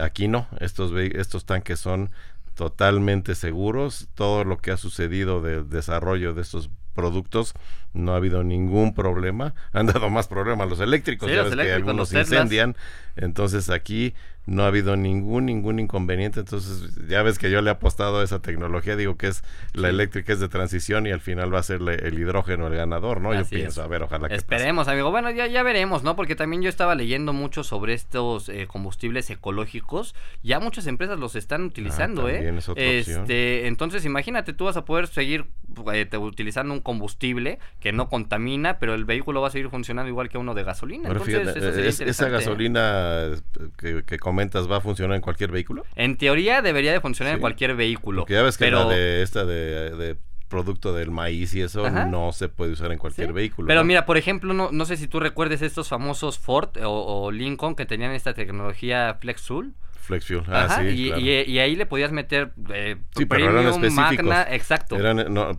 [0.02, 2.10] Aquí no, estos, estos tanques son
[2.56, 4.10] totalmente seguros.
[4.16, 7.54] Todo lo que ha sucedido del desarrollo de estos productos
[7.94, 9.54] no ha habido ningún problema.
[9.74, 12.76] Han dado más problemas los eléctricos, ya ves que algunos incendian.
[13.16, 14.14] Entonces aquí
[14.46, 16.40] no ha habido ningún ningún inconveniente.
[16.40, 19.90] Entonces ya ves que yo le he apostado a esa tecnología, digo que es la
[19.90, 23.34] eléctrica es de transición y al final va a ser el hidrógeno el ganador, ¿no?
[23.34, 25.12] yo pienso, a ver, ojalá que Esperemos, amigo.
[25.12, 26.16] Bueno, ya, ya veremos, ¿no?
[26.16, 30.16] Porque también yo estaba leyendo mucho sobre estos eh, combustibles ecológicos.
[30.44, 32.60] Ya muchas empresas los están utilizando, ah, ¿eh?
[32.76, 35.46] este, entonces imagínate, tú vas a poder seguir
[35.94, 40.30] eh, utilizando un combustible que no contamina, pero el vehículo va a seguir funcionando igual
[40.30, 41.10] que uno de gasolina.
[41.10, 43.30] Entonces, esa gasolina
[43.78, 45.84] que, comentas va a funcionar en cualquier vehículo?
[45.94, 48.22] En teoría debería de funcionar en cualquier vehículo.
[48.22, 48.86] Porque ya ves que pero...
[48.86, 50.16] la de esta de,
[50.48, 53.68] producto del maíz y eso no se puede usar en cualquier vehículo.
[53.68, 57.76] Pero mira, por ejemplo, no, no sé si tú recuerdes estos famosos Ford o, Lincoln
[57.76, 59.74] que tenían esta tecnología FlexSul.
[60.02, 60.44] Flex Fuel.
[60.48, 64.98] Ah, sí, y, ahí le podías meter eh, sí, premium, Magna, exacto.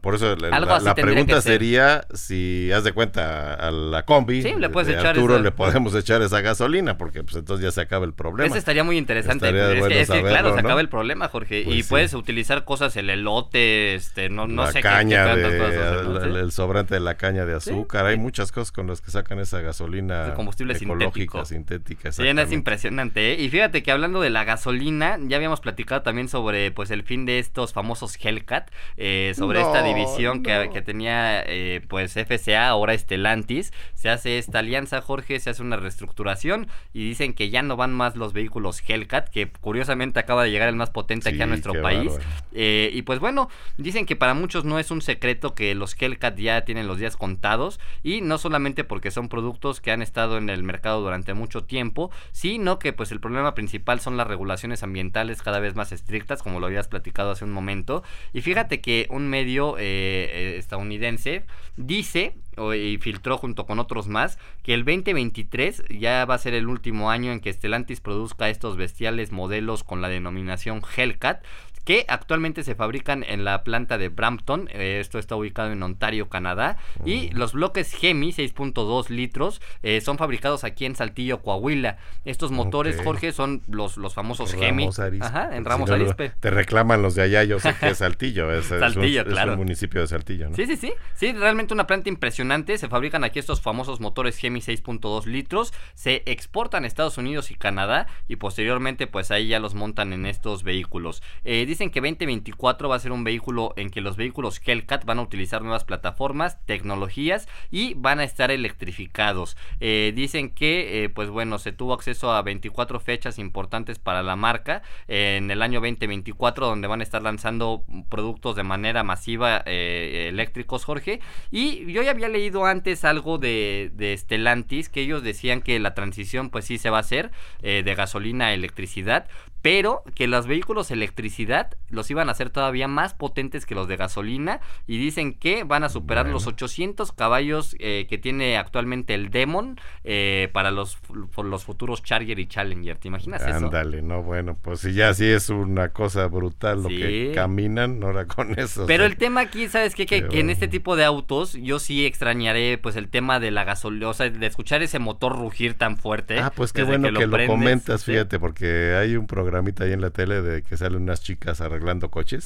[0.00, 4.88] por eso la, pregunta sería si haz de cuenta a la combi sí, le puedes
[4.88, 8.14] de echar Arturo le podemos echar esa gasolina porque pues entonces ya se acaba el
[8.14, 8.48] problema.
[8.48, 9.48] Ese estaría muy interesante.
[9.48, 11.62] es que, claro, se acaba el problema, Jorge.
[11.64, 16.40] Pues y puedes utilizar cosas, el elote, este, no, no la sé caña qué, de,
[16.40, 18.06] el, sobrante de la caña de azúcar.
[18.06, 22.12] Hay muchas cosas con las que sacan esa gasolina el combustible ecológica, sintética.
[22.12, 23.32] Sí, es impresionante.
[23.32, 23.42] ¿eh?
[23.42, 27.26] Y fíjate que hablando de la gasolina, ya habíamos platicado también sobre pues el fin
[27.26, 32.94] de estos famosos Hellcat, eh, sobre esta división que, que, tenía eh, pues FCA, ahora
[32.94, 33.72] Estelantis.
[33.94, 37.92] Se hace esta alianza, Jorge, se hace una reestructuración y dicen que ya no van
[37.92, 41.80] más los vehículos Hellcat, que curiosamente acaba de llegar el más potente aquí a nuestro
[41.82, 42.12] país.
[42.52, 46.36] Eh, y pues bueno, dicen que para muchos no es un secreto que los Hellcat
[46.36, 50.50] ya tienen los días contados y no solamente porque son productos que han estado en
[50.50, 55.42] el mercado durante mucho tiempo, sino que pues el problema principal son las regulaciones ambientales
[55.42, 58.02] cada vez más estrictas, como lo habías platicado hace un momento.
[58.32, 61.44] Y fíjate que un medio eh, eh, estadounidense
[61.76, 62.36] dice
[62.76, 67.10] y filtró junto con otros más que el 2023 ya va a ser el último
[67.10, 71.42] año en que Stellantis produzca estos bestiales modelos con la denominación Hellcat
[71.84, 74.68] que actualmente se fabrican en la planta de Brampton.
[74.72, 76.76] Eh, esto está ubicado en Ontario, Canadá.
[77.04, 77.38] Y oh.
[77.38, 81.98] los bloques Gemi 6.2 litros eh, son fabricados aquí en Saltillo, Coahuila.
[82.24, 84.88] Estos motores, Jorge, son los, los famosos Gemi.
[85.20, 86.32] Ajá, en Ramos Arispe.
[86.40, 88.52] te reclaman los de allá, yo sé que es Saltillo.
[88.52, 89.52] Es, Saltillo, claro.
[89.52, 90.56] Es un municipio de Saltillo, ¿no?
[90.56, 90.92] Sí, sí, sí.
[91.14, 92.78] Sí, realmente una planta impresionante.
[92.78, 95.72] Se fabrican aquí estos famosos motores Gemi 6.2 litros.
[95.94, 98.06] Se exportan a Estados Unidos y Canadá.
[98.28, 101.22] Y posteriormente, pues ahí ya los montan en estos vehículos.
[101.44, 105.18] Eh, dicen que 2024 va a ser un vehículo en que los vehículos Hellcat van
[105.18, 109.56] a utilizar nuevas plataformas, tecnologías y van a estar electrificados.
[109.80, 114.36] Eh, dicen que, eh, pues bueno, se tuvo acceso a 24 fechas importantes para la
[114.36, 120.26] marca en el año 2024, donde van a estar lanzando productos de manera masiva eh,
[120.28, 121.20] eléctricos, Jorge.
[121.50, 125.94] Y yo ya había leído antes algo de, de Stellantis, que ellos decían que la
[125.94, 127.30] transición, pues sí se va a hacer
[127.62, 129.28] de gasolina a electricidad,
[129.62, 133.96] pero que los vehículos electricidad los iban a hacer todavía más potentes que los de
[133.96, 139.30] gasolina y dicen que van a superar los 800 caballos eh, que tiene actualmente el
[139.30, 140.98] Demon eh, para los,
[141.36, 142.98] los futuros Charger y Challenger.
[142.98, 143.66] ¿Te imaginas eso?
[143.66, 148.26] Ándale, no, bueno, pues si ya sí es una cosa brutal lo que caminan ahora
[148.26, 148.86] con eso.
[148.86, 150.06] Pero el tema aquí, ¿sabes qué?
[150.06, 154.08] Que, en este tipo de autos yo sí extrañaré pues el tema de la gasolina,
[154.08, 156.38] o sea, de escuchar ese motor rugir tan fuerte.
[156.40, 160.10] Ah, pues qué bueno que, lo, comentas, fíjate, porque hay un programita ahí en la
[160.10, 162.44] tele de que salen unas chicas arreglando coches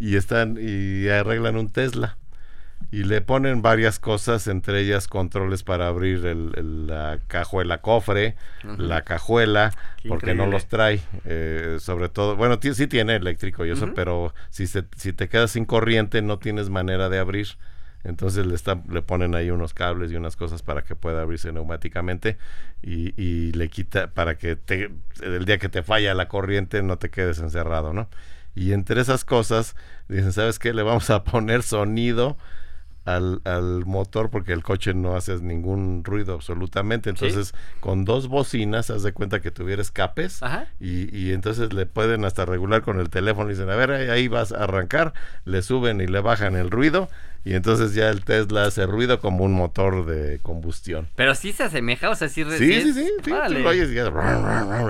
[0.00, 2.16] y están y arreglan un Tesla.
[2.90, 8.36] Y le ponen varias cosas, entre ellas controles para abrir el, la cajuela cofre,
[8.78, 9.72] la cajuela,
[10.06, 14.66] porque no los trae, eh, sobre todo, bueno, sí tiene eléctrico y eso, pero si,
[14.66, 17.48] se, si te quedas sin corriente no tienes manera de abrir.
[18.06, 21.52] Entonces le, está, le ponen ahí unos cables y unas cosas para que pueda abrirse
[21.52, 22.38] neumáticamente
[22.82, 24.90] y, y le quita para que te,
[25.22, 28.08] el día que te falla la corriente no te quedes encerrado, ¿no?
[28.54, 29.76] Y entre esas cosas,
[30.08, 30.72] dicen, ¿sabes qué?
[30.72, 32.38] Le vamos a poner sonido
[33.06, 37.10] al, al motor porque el coche no hace ningún ruido absolutamente.
[37.10, 40.40] Entonces, con dos bocinas, haz de cuenta que tuviera escapes
[40.80, 43.48] Y, y, entonces le pueden hasta regular con el teléfono.
[43.48, 45.14] Y dicen, a ver, ahí vas a arrancar,
[45.44, 47.08] le suben y le bajan el ruido
[47.46, 51.06] y entonces ya el Tesla hace ruido como un motor de combustión.
[51.14, 54.08] Pero sí se asemeja, o sea, sí Sí, sí, sí, sí, lo oyes y ya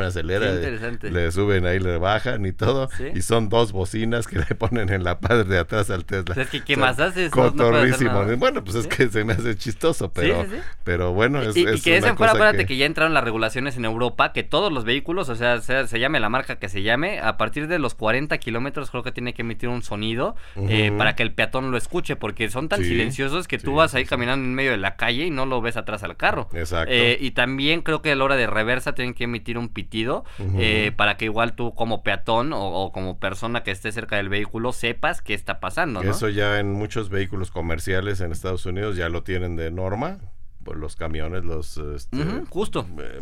[0.06, 0.54] acelera.
[0.54, 1.10] interesante.
[1.10, 2.88] Le suben ahí, le bajan y todo.
[3.14, 6.34] Y son dos bocinas que le ponen en la parte de atrás al Tesla.
[6.40, 7.30] es que, ¿qué más haces?
[7.30, 8.24] Cotorrísimo.
[8.38, 10.46] bueno, pues es que se me hace chistoso, pero,
[10.82, 12.78] pero bueno, es, y, y que es en fuera, acuérdate que...
[12.78, 16.30] ya entraron las regulaciones en Europa, que todos los vehículos, o sea, se, llame la
[16.30, 19.68] marca que se llame, a partir de los 40 kilómetros creo que tiene que emitir
[19.68, 23.74] un sonido eh, para que el peatón lo escuche, porque son tan silenciosos que tú
[23.74, 26.48] vas ahí caminando en medio de la calle y no lo ves atrás al carro.
[26.52, 26.92] Exacto.
[26.92, 30.24] Eh, y también creo que a la hora de reversa tienen que emitir un pitido
[30.58, 34.72] eh, para que igual tú como peatón o, como persona que esté cerca del vehículo
[34.72, 36.02] sepas qué está pasando.
[36.02, 40.18] Eso ya en muchos vehículos comerciales en Estados Unidos ya lo tienen de norma
[40.66, 42.18] por los camiones, los este,
[42.50, 43.20] justo eh,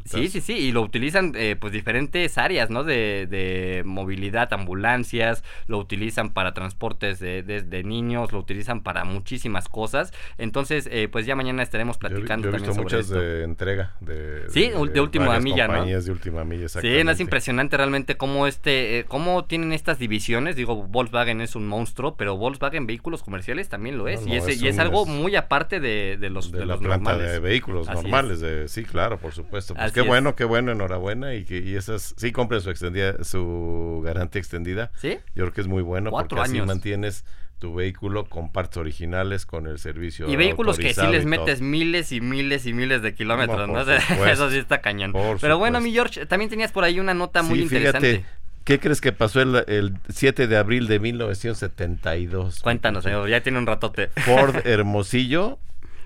[0.04, 2.84] Sí, sí, sí, y lo utilizan eh, pues diferentes áreas, ¿no?
[2.84, 10.12] De, de, movilidad, ambulancias, lo utilizan para transportes de, niños, lo utilizan para muchísimas cosas.
[10.38, 14.70] Entonces, eh, pues ya mañana estaremos platicando yo, he visto muchas de entrega de, sí,
[14.70, 19.46] de, último amigo compañías de última milla, Sí, es impresionante realmente cómo este, eh, cómo
[19.46, 20.56] tienen estas divisiones.
[20.56, 24.26] Digo, Volkswagen es un monstruo, pero Volkswagen vehículos comerciales también lo es.
[24.26, 28.40] y, es, y es algo muy aparte de, los de, la planta de vehículos normales.
[28.40, 29.76] De, sí, claro, por supuesto.
[29.76, 34.02] Pues qué bueno, qué bueno, enhorabuena y que y esas sí compren su extendida, su
[34.04, 34.92] garantía extendida.
[34.96, 35.20] Sí.
[35.36, 37.26] Yo creo que es muy bueno porque así mantienes
[37.64, 40.28] tu vehículo con partes originales con el servicio.
[40.28, 43.80] Y vehículos que sí les metes miles y miles y miles de kilómetros, ¿no?
[44.30, 45.14] Eso sí está cañón.
[45.40, 48.18] Pero bueno, mi George, también tenías por ahí una nota muy interesante.
[48.18, 52.60] Fíjate, ¿Qué crees que pasó el, el, 7 de abril de 1972?
[52.60, 54.10] Cuéntanos, señor, ya tiene un ratote.
[54.26, 55.58] Ford Hermosillo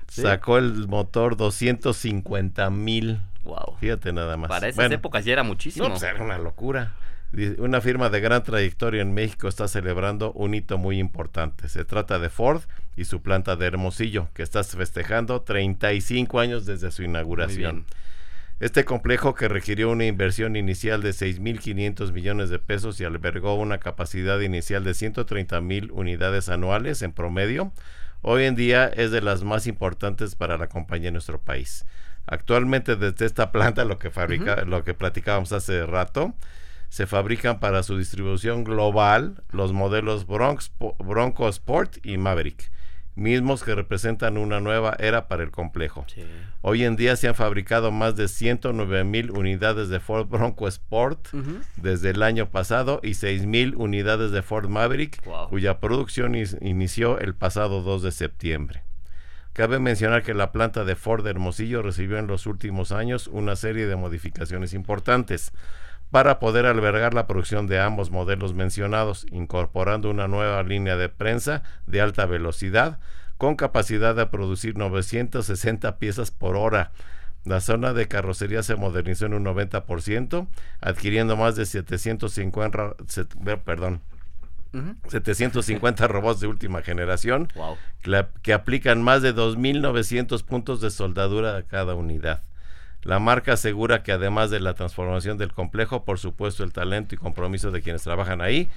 [0.08, 3.20] sacó el motor 250 mil.
[3.46, 3.78] Wow.
[3.80, 4.50] Fíjate nada más.
[4.50, 5.88] Para esas épocas ya era muchísimo.
[5.88, 6.93] No, pues era una locura.
[7.58, 11.68] Una firma de gran trayectoria en México está celebrando un hito muy importante.
[11.68, 12.62] Se trata de Ford
[12.96, 17.86] y su planta de Hermosillo, que está festejando 35 años desde su inauguración.
[18.60, 23.78] Este complejo, que requirió una inversión inicial de 6.500 millones de pesos y albergó una
[23.78, 27.72] capacidad inicial de 130.000 unidades anuales en promedio,
[28.22, 31.86] hoy en día es de las más importantes para la compañía en nuestro país.
[32.26, 36.34] Actualmente desde esta planta, lo que fabrica, lo que platicábamos hace rato,
[36.89, 42.71] se fabrican para su distribución global los modelos Bronco Sport y Maverick,
[43.15, 46.06] mismos que representan una nueva era para el complejo.
[46.62, 51.30] Hoy en día se han fabricado más de 109 mil unidades de Ford Bronco Sport
[51.76, 57.36] desde el año pasado y 6 mil unidades de Ford Maverick, cuya producción inició el
[57.36, 58.84] pasado 2 de septiembre.
[59.54, 63.88] Cabe mencionar que la planta de Ford Hermosillo recibió en los últimos años una serie
[63.88, 65.52] de modificaciones importantes
[66.12, 71.63] para poder albergar la producción de ambos modelos mencionados, incorporando una nueva línea de prensa
[71.86, 73.00] de alta velocidad
[73.38, 76.91] con capacidad de producir 960 piezas por hora.
[77.46, 80.48] La zona de carrocería se modernizó en un 90%,
[80.82, 82.96] adquiriendo más de 750,
[83.63, 84.02] perdón,
[85.08, 87.48] 750 robots de última generación
[88.02, 92.41] que, que aplican más de 2.900 puntos de soldadura a cada unidad.
[93.08, 97.17] La marca asegura que además de la transformación del complejo, por supuesto el talento y
[97.17, 98.70] compromiso de quienes trabajan ahí,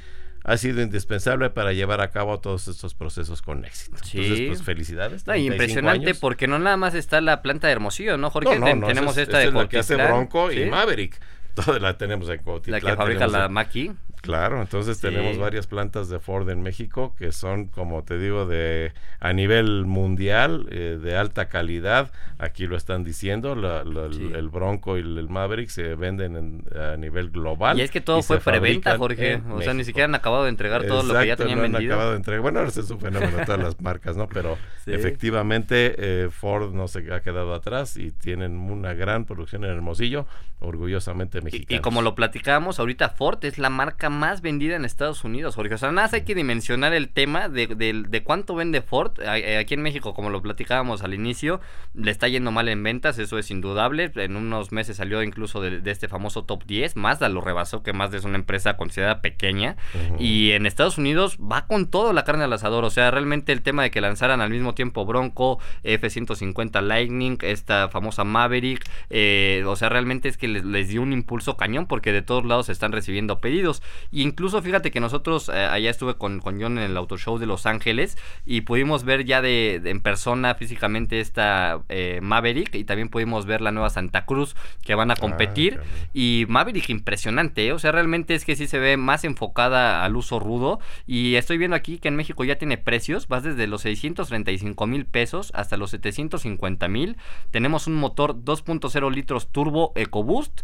[0.44, 3.96] ha sido indispensable para llevar a cabo todos estos procesos con éxito.
[4.04, 4.20] Sí.
[4.20, 5.24] Entonces, pues felicidades.
[5.36, 8.54] impresionante porque no nada más está la planta de Hermosillo, ¿no, Jorge?
[8.60, 11.18] tenemos esta de es que hace Bronco y Maverick.
[11.54, 12.82] Toda la tenemos en Cotitlán.
[12.82, 13.92] La que fabrica la Maki.
[14.22, 18.92] Claro, entonces tenemos varias plantas de Ford en México que son, como te digo, de
[19.18, 22.12] a nivel mundial, eh, de alta calidad.
[22.38, 27.78] Aquí lo están diciendo, el, Bronco y el, Maverick se venden a nivel global.
[27.78, 29.40] Y es que todo fue preventa, Jorge.
[29.50, 31.76] O sea, ni siquiera han acabado de entregar todo lo que ya tenían no han
[31.76, 32.42] acabado de entregar.
[32.42, 34.28] Bueno, ahora es un fenómeno de todas las marcas, ¿no?
[34.28, 39.70] Pero efectivamente eh, Ford no se ha quedado atrás y tienen una gran producción en
[39.70, 40.26] Hermosillo,
[40.58, 45.54] orgullosamente Y, como lo platicábamos, ahorita Ford es la marca más vendida en Estados Unidos,
[45.54, 45.74] Jorge.
[45.74, 49.12] O sea, nada más hay que dimensionar el tema de, de, cuánto vende Ford.
[49.20, 51.60] Eh, aquí en México, como lo platicábamos al inicio,
[51.94, 54.10] le está yendo mal en ventas, eso es indudable.
[54.14, 56.96] En unos meses salió incluso de, este famoso top 10.
[56.96, 59.76] Mazda lo rebasó, que Mazda es una empresa considerada pequeña.
[60.18, 62.84] Y en Estados Unidos va con todo la carne al asador.
[62.84, 67.88] O sea, realmente el tema de que lanzaran al mismo tiempo Bronco, F-150 Lightning, esta
[67.88, 72.22] famosa Maverick, eh, o sea, realmente es que les, dio un impulso cañón porque de
[72.22, 73.82] todos lados se están recibiendo pedidos.
[74.10, 77.38] Y incluso fíjate que nosotros eh, allá estuve con, con John en el Auto Show
[77.38, 82.84] de Los Ángeles y pudimos ver ya de, en persona físicamente esta eh, Maverick y
[82.84, 85.80] también pudimos ver la nueva Santa Cruz que van a ah, competir.
[86.12, 90.40] y Maverick impresionante, o sea, realmente es que sí se ve más enfocada al uso
[90.40, 90.80] rudo.
[91.06, 95.06] Y estoy viendo aquí que en México ya tiene precios, vas desde los 635 mil
[95.06, 97.16] pesos hasta los 750 mil.
[97.50, 100.62] Tenemos un motor 2.0 litros turbo EcoBoost,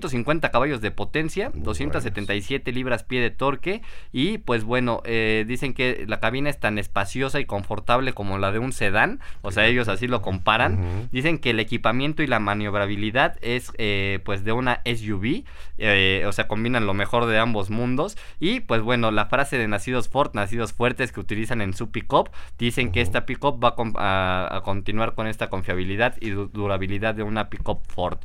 [0.00, 3.82] 250 caballos de potencia, 277 libras pie de torque.
[4.12, 8.52] Y pues bueno, eh, dicen que la cabina es tan espaciosa y confortable como la
[8.52, 11.08] de un sedán, o sea, ellos así lo comparan.
[11.12, 15.44] Dicen que el equipamiento y la maniobrabilidad es eh, pues de una SUV,
[15.78, 18.16] eh, o sea, combinan lo mejor de ambos mundos.
[18.38, 22.30] Y pues bueno, la frase de nacidos Ford, nacidos fuertes que utilizan en su pickup,
[22.58, 27.82] dicen que esta pickup va a, continuar con esta confiabilidad y durabilidad de una pickup
[27.86, 28.18] Ford.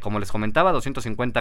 [0.00, 0.85] Como les comentaba, 250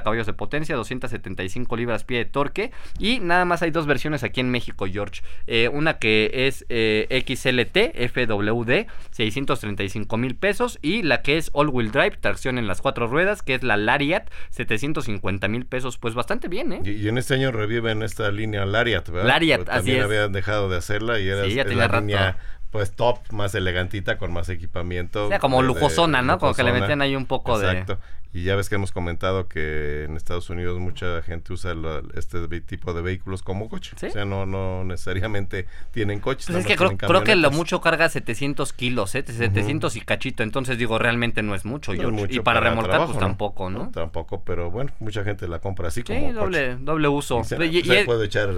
[0.03, 4.41] caballos de potencia, 275 libras pie de torque y nada más hay dos versiones aquí
[4.41, 5.21] en México, George.
[5.47, 11.69] Eh, una que es eh, XLT FWD, 635 mil pesos y la que es All
[11.69, 16.13] Wheel Drive, tracción en las cuatro ruedas, que es la Lariat, 750 mil pesos, pues
[16.13, 16.81] bastante bien, ¿eh?
[16.83, 19.27] Y, en este año reviven esta línea Lariat, ¿verdad?
[19.27, 22.37] Lariat, así También habían dejado de hacerla y era la línea
[22.75, 25.27] pues top, más elegantita, con más equipamiento.
[25.27, 26.39] O sea, como lujosona, ¿no?
[26.39, 27.71] Como que le metían ahí un poco de...
[27.71, 27.99] Exacto.
[28.35, 31.73] Y ya ves que hemos comentado que en Estados Unidos mucha gente usa
[32.15, 33.95] este tipo de vehículos como coche.
[33.95, 36.47] O sea, no, no necesariamente tienen coches.
[36.47, 39.23] Pues es que creo, que lo mucho carga 700 kilos, ¿eh?
[39.25, 40.43] 700 y cachito.
[40.43, 41.93] Entonces digo, realmente no es mucho.
[41.93, 43.89] y para, remolcar, pues tampoco, ¿no?
[43.91, 47.41] Tampoco, pero bueno, mucha gente la compra así como sí, doble, doble uso.
[47.45, 48.49] se, puede echar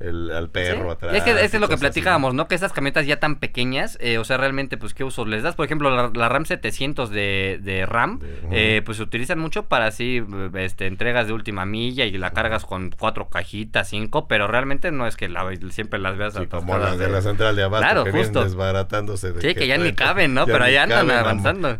[0.00, 1.14] el, al perro atrás.
[1.14, 2.48] Es que es lo que platicábamos, ¿no?
[2.48, 3.57] Que esas camionetas ya tan pequeñas,
[4.00, 5.56] eh, o sea, realmente, pues, ¿qué uso les das?
[5.56, 8.20] Por ejemplo, la, RAM 700 de, de RAM,
[8.52, 10.22] eh, pues, utilizan mucho para así
[10.54, 15.06] este, entregas de última milla y la cargas con cuatro cajitas, cinco, pero realmente no
[15.06, 18.04] es que la, siempre las veas sí, como las de, la central de abasto claro,
[18.04, 18.44] que justo.
[18.44, 19.32] desbaratándose.
[19.32, 20.46] De sí, que, ya ni caben, ¿no?
[20.46, 21.78] pero ya andan avanzando.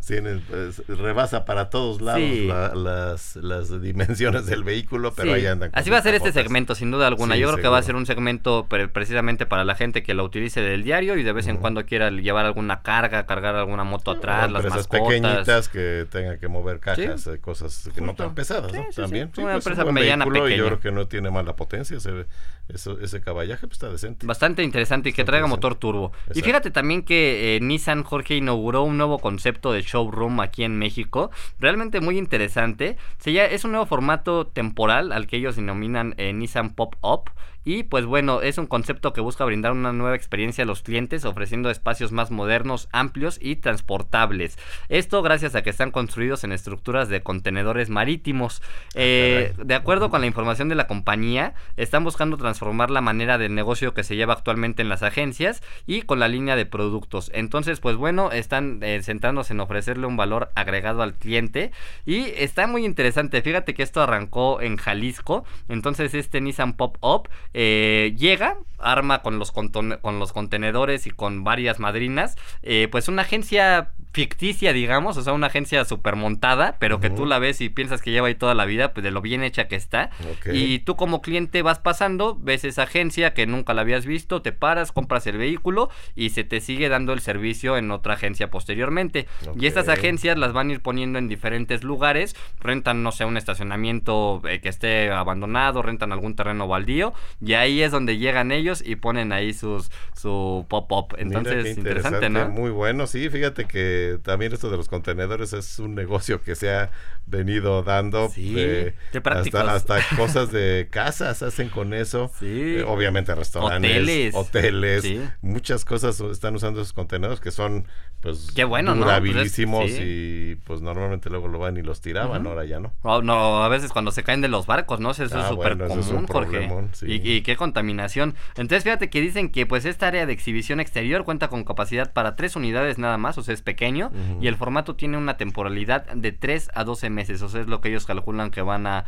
[0.50, 5.70] pues, rebasa para todos lados las, las dimensiones del vehículo, pero ahí andan.
[5.74, 7.36] Así va a ser este segmento, sin duda alguna.
[7.36, 10.60] Yo creo que va a ser un segmento precisamente para la gente que lo utilice
[10.60, 14.50] del diario y de vez en cuando quiera llevar alguna carga, cargar alguna moto atrás,
[14.50, 14.86] las mascotas.
[14.86, 18.84] pequeñitas que tengan que mover cajas, eh, cosas que no tan pesadas, ¿no?
[18.94, 19.30] También.
[19.38, 20.54] una pues, empresa mediana pequeña.
[20.54, 22.26] Y yo creo que no tiene mala potencia, ese,
[22.68, 24.26] ese caballaje pues, está decente.
[24.26, 26.12] Bastante interesante y que traiga motor turbo.
[26.34, 30.78] Y fíjate también que eh, Nissan Jorge inauguró un nuevo concepto de showroom aquí en
[30.78, 32.96] México, realmente muy interesante.
[33.18, 37.30] Se ya, es un nuevo formato temporal al que ellos denominan eh, Nissan Pop-Up
[37.68, 41.26] y pues bueno, es un concepto que busca brindar una nueva experiencia a los clientes,
[41.26, 44.58] ofreciendo espacios más modernos, amplios y transportables.
[44.88, 48.62] Esto gracias a que están construidos en estructuras de contenedores marítimos.
[48.62, 53.36] Ah, eh, de acuerdo con la información de la compañía, están buscando transformar la manera
[53.36, 57.30] de negocio que se lleva actualmente en las agencias y con la línea de productos.
[57.34, 61.72] Entonces, pues bueno, están eh, centrándose en ofrecerle un valor agregado al cliente
[62.06, 63.42] y está muy interesante.
[63.42, 65.44] Fíjate que esto arrancó en Jalisco.
[65.68, 67.28] Entonces, este Nissan Pop-Up
[67.60, 73.22] eh, llega, arma con los, con los contenedores y con varias madrinas, eh, pues una
[73.22, 77.68] agencia ficticia, digamos, o sea, una agencia super montada, pero que tú la ves y
[77.68, 80.10] piensas que lleva ahí toda la vida, pues de lo bien hecha que está.
[80.52, 84.52] Y tú como cliente vas pasando, ves esa agencia que nunca la habías visto, te
[84.52, 89.26] paras, compras el vehículo y se te sigue dando el servicio en otra agencia posteriormente.
[89.58, 93.36] Y estas agencias las van a ir poniendo en diferentes lugares, rentan, no sé, un
[93.36, 98.82] estacionamiento eh, que esté abandonado, rentan algún terreno baldío y ahí es donde llegan ellos
[98.84, 101.14] y ponen ahí sus su pop-up.
[101.18, 102.48] Entonces, interesante, ¿no?
[102.48, 106.70] Muy bueno, sí, fíjate que también esto de los contenedores es un negocio que se
[106.70, 106.90] ha
[107.26, 108.28] venido dando.
[108.28, 112.32] Sí, eh, hasta, hasta, cosas de casas hacen con eso.
[112.40, 112.78] Sí.
[112.78, 115.04] Eh, obviamente restaurantes, hoteles,
[115.40, 117.86] muchas cosas están usando esos contenedores que son
[118.20, 122.64] pues Qué bueno, durabilísimos pues y pues normalmente luego lo van y los tiraban, ahora
[122.64, 122.92] ya no.
[123.02, 125.12] Oh, no, a veces cuando se caen de los barcos, ¿no?
[125.12, 126.68] Eso es ah, súper común, Jorge.
[127.02, 128.34] Y, y, qué contaminación.
[128.56, 132.34] Entonces fíjate que dicen que pues esta área de exhibición exterior cuenta con capacidad para
[132.34, 134.10] tres unidades nada más, o sea, es pequeño
[134.40, 137.80] y el formato tiene una temporalidad de 3 a 12 meses, o sea, es lo
[137.80, 139.04] que ellos calculan que van a,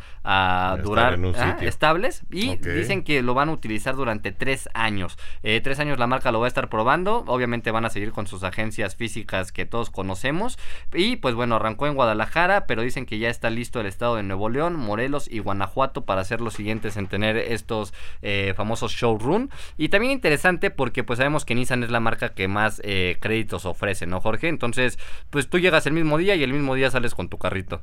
[0.82, 5.18] durar ah, estables y dicen que lo van a utilizar durante tres años.
[5.42, 8.26] Eh, tres años la marca lo va a estar probando, obviamente van a seguir con
[8.26, 10.58] sus agencias físicas que todos conocemos.
[10.92, 14.22] Y pues bueno, arrancó en Guadalajara, pero dicen que ya está listo el estado de
[14.22, 19.48] Nuevo León, Morelos y Guanajuato para ser los siguientes en tener estos eh, famosos showroom.
[19.78, 23.64] Y también interesante porque pues sabemos que Nissan es la marca que más eh, créditos
[23.64, 24.48] ofrece, ¿no, Jorge?
[24.48, 24.98] Entonces,
[25.30, 27.80] pues tú llegas el mismo día y el mismo día sales con tu carrito.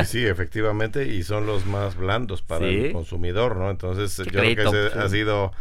[0.00, 3.70] Y, sí, efectivamente, y son los más blandos para el consumidor, ¿no?
[3.70, 5.52] Entonces, yo creo que ha sido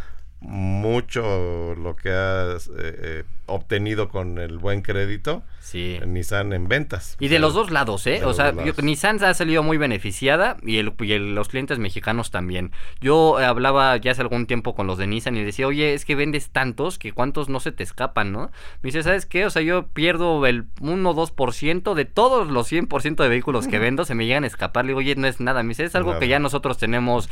[0.41, 5.99] mucho lo que has eh, eh, obtenido con el buen crédito sí.
[6.05, 7.15] Nissan en ventas.
[7.19, 8.23] Y de los dos lados, ¿eh?
[8.25, 10.93] o sea, Nissan ha salido muy beneficiada y, el,
[11.35, 12.71] los clientes mexicanos también.
[13.01, 16.15] Yo hablaba ya hace algún tiempo con los de Nissan y decía, oye, es que
[16.15, 18.51] vendes tantos que cuántos no se te escapan, ¿no?
[18.81, 19.45] Me dice, ¿sabes qué?
[19.45, 23.79] O sea, yo pierdo el 1 o 2% de todos los 100% de vehículos que
[23.79, 24.85] vendo, se me llegan a escapar.
[24.85, 25.63] Le digo, oye, no es nada.
[25.63, 27.27] Me dice, es algo que ya nosotros tenemos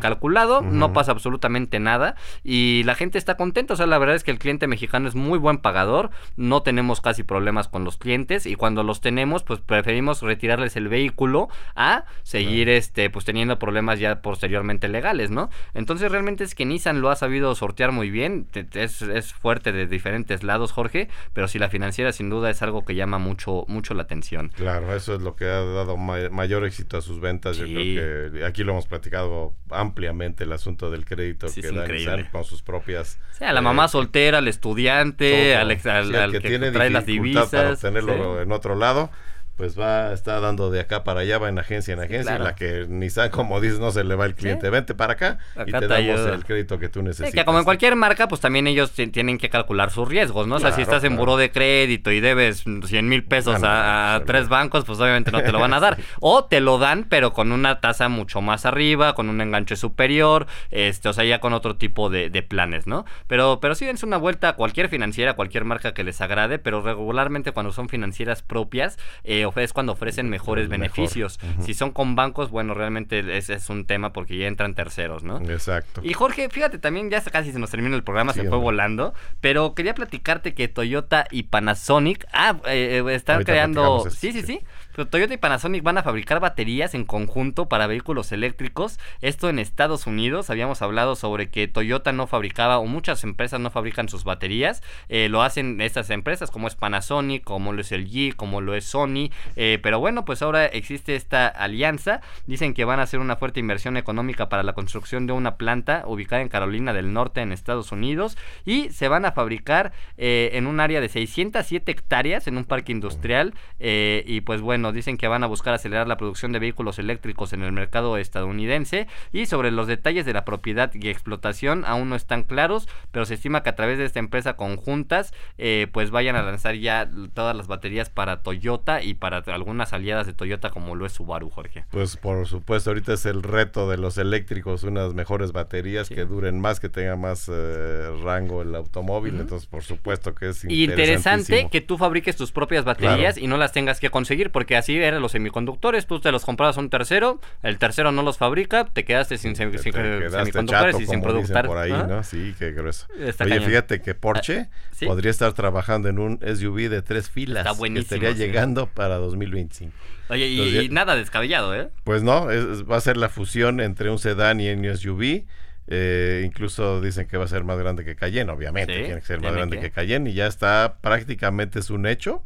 [0.00, 3.74] calculado, eh, no pasa absolutamente nada y la gente está contenta.
[3.74, 7.00] O sea, la verdad es que el cliente mexicano es muy buen pagador, no tenemos
[7.00, 12.04] casi problemas con los clientes y cuando los tenemos, pues preferimos retirarles el vehículo a
[12.22, 15.50] seguir este pues teniendo problemas ya posteriormente legales, ¿no?
[15.74, 19.86] Entonces realmente es que Nissan lo ha sabido sortear muy bien, es, es fuerte de
[19.86, 23.94] diferentes lados, Jorge, pero si la financiera sin duda es algo que llama mucho mucho
[23.94, 24.50] la atención.
[24.54, 27.56] Claro, eso es lo que ha dado mayor éxito a sus ventas.
[27.56, 32.28] Yo creo que aquí lo hemos platicado ampliamente el asunto del crédito que da Nissan
[32.30, 33.18] con sus propias.
[33.32, 37.50] Sí, a la mamá eh, soltera, al estudiante, al, al, que, trae las divisas.
[37.62, 39.10] Para tenerlo en otro lado
[39.58, 42.54] pues va, está dando de acá para allá, va en agencia en agencia, en la
[42.54, 45.72] que ni sabe como dices, no se le va el cliente, vente para acá, y
[45.72, 47.34] te damos el crédito que tú necesitas.
[47.34, 50.56] que como en cualquier marca, pues también ellos tienen que calcular sus riesgos, ¿no?
[50.56, 54.48] o sea, si estás en buró de crédito y debes 100 mil pesos a, tres
[54.48, 55.98] bancos, pues obviamente no te lo van a dar.
[56.20, 60.46] O te lo dan, pero con una tasa mucho más arriba, con un enganche superior,
[60.70, 63.04] este, o sea, ya con otro tipo de, planes, ¿no?
[63.26, 66.82] Pero, pero sí dense una vuelta a cualquier financiera, cualquier marca que les agrade, pero
[66.82, 71.38] regularmente cuando son financieras propias, eh, es cuando ofrecen mejores beneficios.
[71.60, 75.38] Si son con bancos, bueno, realmente ese es un tema porque ya entran terceros, ¿no?
[75.50, 76.00] Exacto.
[76.04, 79.74] Y Jorge, fíjate, también ya casi se nos termina el programa, se fue volando, pero
[79.74, 84.08] quería platicarte que Toyota y Panasonic, ah, eh, eh, están creando...
[84.10, 84.60] Sí, sí, sí.
[85.06, 88.98] Toyota y Panasonic van a fabricar baterías en conjunto para vehículos eléctricos.
[89.20, 90.50] Esto en Estados Unidos.
[90.50, 94.82] Habíamos hablado sobre que Toyota no fabricaba o muchas empresas no fabrican sus baterías.
[95.08, 98.74] Eh, lo hacen estas empresas como es Panasonic, como lo es el G, como lo
[98.74, 99.30] es Sony.
[99.54, 102.20] Eh, pero bueno, pues ahora existe esta alianza.
[102.46, 106.02] Dicen que van a hacer una fuerte inversión económica para la construcción de una planta
[106.06, 108.36] ubicada en Carolina del Norte en Estados Unidos.
[108.64, 112.90] Y se van a fabricar eh, en un área de 607 hectáreas en un parque
[112.90, 113.54] industrial.
[113.78, 117.62] y pues bueno, dicen que van a buscar acelerar la producción de vehículos eléctricos en
[117.62, 122.42] el mercado estadounidense y sobre los detalles de la propiedad y explotación aún no están
[122.42, 126.42] claros, pero se estima que a través de esta empresa conjuntas eh, pues vayan a
[126.42, 131.06] lanzar ya todas las baterías para Toyota y para algunas aliadas de Toyota como lo
[131.06, 131.84] es Subaru, Jorge.
[131.90, 136.60] Pues por supuesto, ahorita es el reto de los eléctricos, unas mejores baterías que duren
[136.60, 141.80] más, que tengan más eh, rango el automóvil, entonces por supuesto que es interesante que
[141.80, 145.32] tú fabriques tus propias baterías y no las tengas que conseguir porque así eran los
[145.32, 149.38] semiconductores, tú te los comprabas a un tercero, el tercero no los fabrica, te quedaste
[149.38, 151.66] sin, semiconductores y sin productor.
[151.66, 152.22] Por ahí, ¿no?
[152.22, 153.06] Sí, qué grueso.
[153.40, 157.98] Oye, fíjate que Porsche ah, podría estar trabajando en un SUV de tres filas que
[157.98, 159.92] estaría llegando para 2025.
[160.30, 161.88] Oye, y, nada descabellado, ¿eh?
[162.04, 165.44] Pues no, va a ser la fusión entre un sedán y un SUV.
[165.90, 168.92] Eh, incluso dicen que va a ser más grande que Cayenne, obviamente.
[168.92, 172.44] tiene que ser más grande que Cayenne y ya está prácticamente es un hecho.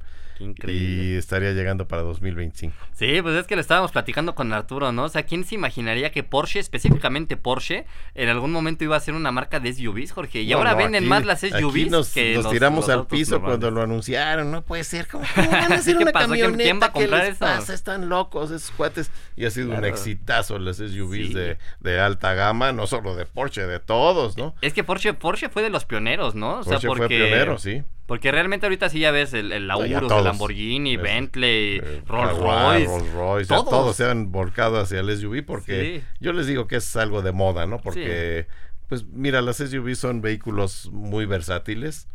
[0.68, 2.74] Y estaría llegando para 2025.
[2.92, 5.04] Sí, pues es que lo estábamos platicando con Arturo, ¿no?
[5.04, 9.14] O sea, ¿quién se imaginaría que Porsche, específicamente Porsche, en algún momento iba a ser
[9.14, 10.42] una marca de SUVs, Jorge?
[10.42, 14.50] Y ahora venden más las SUVs nos, que nos tiramos al piso cuando lo anunciaron.
[14.50, 15.08] No puede ser.
[15.08, 16.62] ¿Cómo, van a hacer una camioneta?
[16.62, 17.72] ¿Quién va a comprar eso?
[17.72, 19.10] Están locos esos cuates.
[19.36, 23.66] Y ha sido un exitazo las SUVs de, de, alta gama, no solo de Porsche,
[23.66, 24.54] de todos, ¿no?
[24.60, 26.60] Es que Porsche, Porsche fue de los pioneros, ¿no?
[26.60, 27.06] O sea, porque...
[27.06, 27.82] fue pionero, sí.
[28.06, 32.86] Porque realmente ahorita sí ya ves el, el Laurus, el Lamborghini, Bentley, eh, Rolls Royce.
[32.86, 33.70] Rolls Royce, todos.
[33.70, 33.96] todos.
[33.96, 37.66] se han volcado hacia el SUV porque yo les digo que es algo de moda,
[37.66, 37.78] ¿no?
[37.78, 38.48] Porque,
[38.88, 42.08] pues mira, las SUV son vehículos muy versátiles.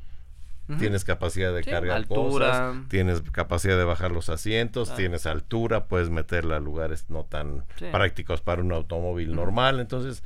[0.80, 6.58] Tienes capacidad de cargar cosas, tienes capacidad de bajar los asientos, tienes altura, puedes meterla
[6.58, 9.80] a lugares no tan prácticos para un automóvil normal.
[9.80, 10.24] Entonces,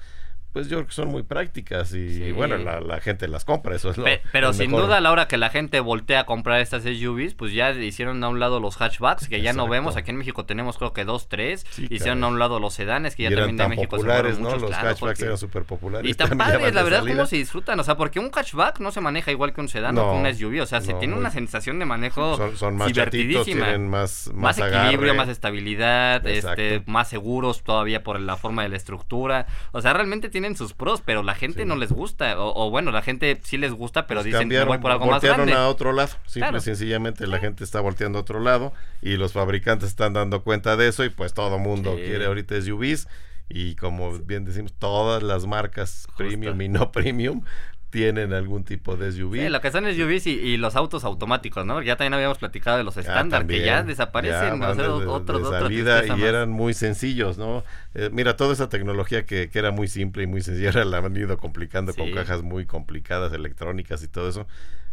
[0.53, 3.97] pues yo creo que son muy prácticas y bueno, la, gente las compra, eso es
[3.97, 7.35] lo Pero sin duda a la hora que la gente voltea a comprar estas SUVs,
[7.35, 10.45] pues ya hicieron a un lado los hatchbacks, que ya no vemos, aquí en México
[10.45, 13.67] tenemos creo que dos, tres, hicieron a un lado los sedanes, que ya también de
[13.69, 14.57] México populares, ¿no?
[14.57, 16.09] los hatchbacks eran súper populares.
[16.09, 18.99] Y tan padres, la verdad, cómo se disfrutan, o sea, porque un hatchback no se
[18.99, 21.79] maneja igual que un sedán o que un SUV, o sea, se tiene una sensación
[21.79, 23.77] de manejo son, son más divertidísima.
[23.77, 29.45] más, más, equilibrio, más estabilidad, este, más seguros todavía por la forma de la estructura,
[29.71, 32.35] o sea, realmente tienen sus pros, pero la gente no les gusta.
[32.39, 35.21] O, bueno, la gente sí les gusta, pero pues dicen que voy por algo más
[35.21, 35.53] grande.
[35.53, 36.09] a otro lado.
[36.25, 40.43] Simple y sencillamente la gente está volteando a otro lado y los fabricantes están dando
[40.43, 43.07] cuenta de eso y pues todo mundo quiere ahorita SUVs
[43.49, 47.43] y como bien decimos, todas las marcas premium y no premium
[47.91, 49.35] tienen algún tipo de SUV.
[49.35, 51.81] Sí, lo que son SUVs y, y los autos automáticos, ¿no?
[51.81, 56.23] Ya también habíamos platicado de los estándar, que ya desaparecen, ya de, otros, salida y
[56.23, 57.63] eran muy sencillos, ¿no?
[57.93, 61.15] Eh, mira, toda esa tecnología que, que, era muy simple y muy sencilla, la han
[61.15, 64.47] ido complicando con cajas muy complicadas, electrónicas y todo eso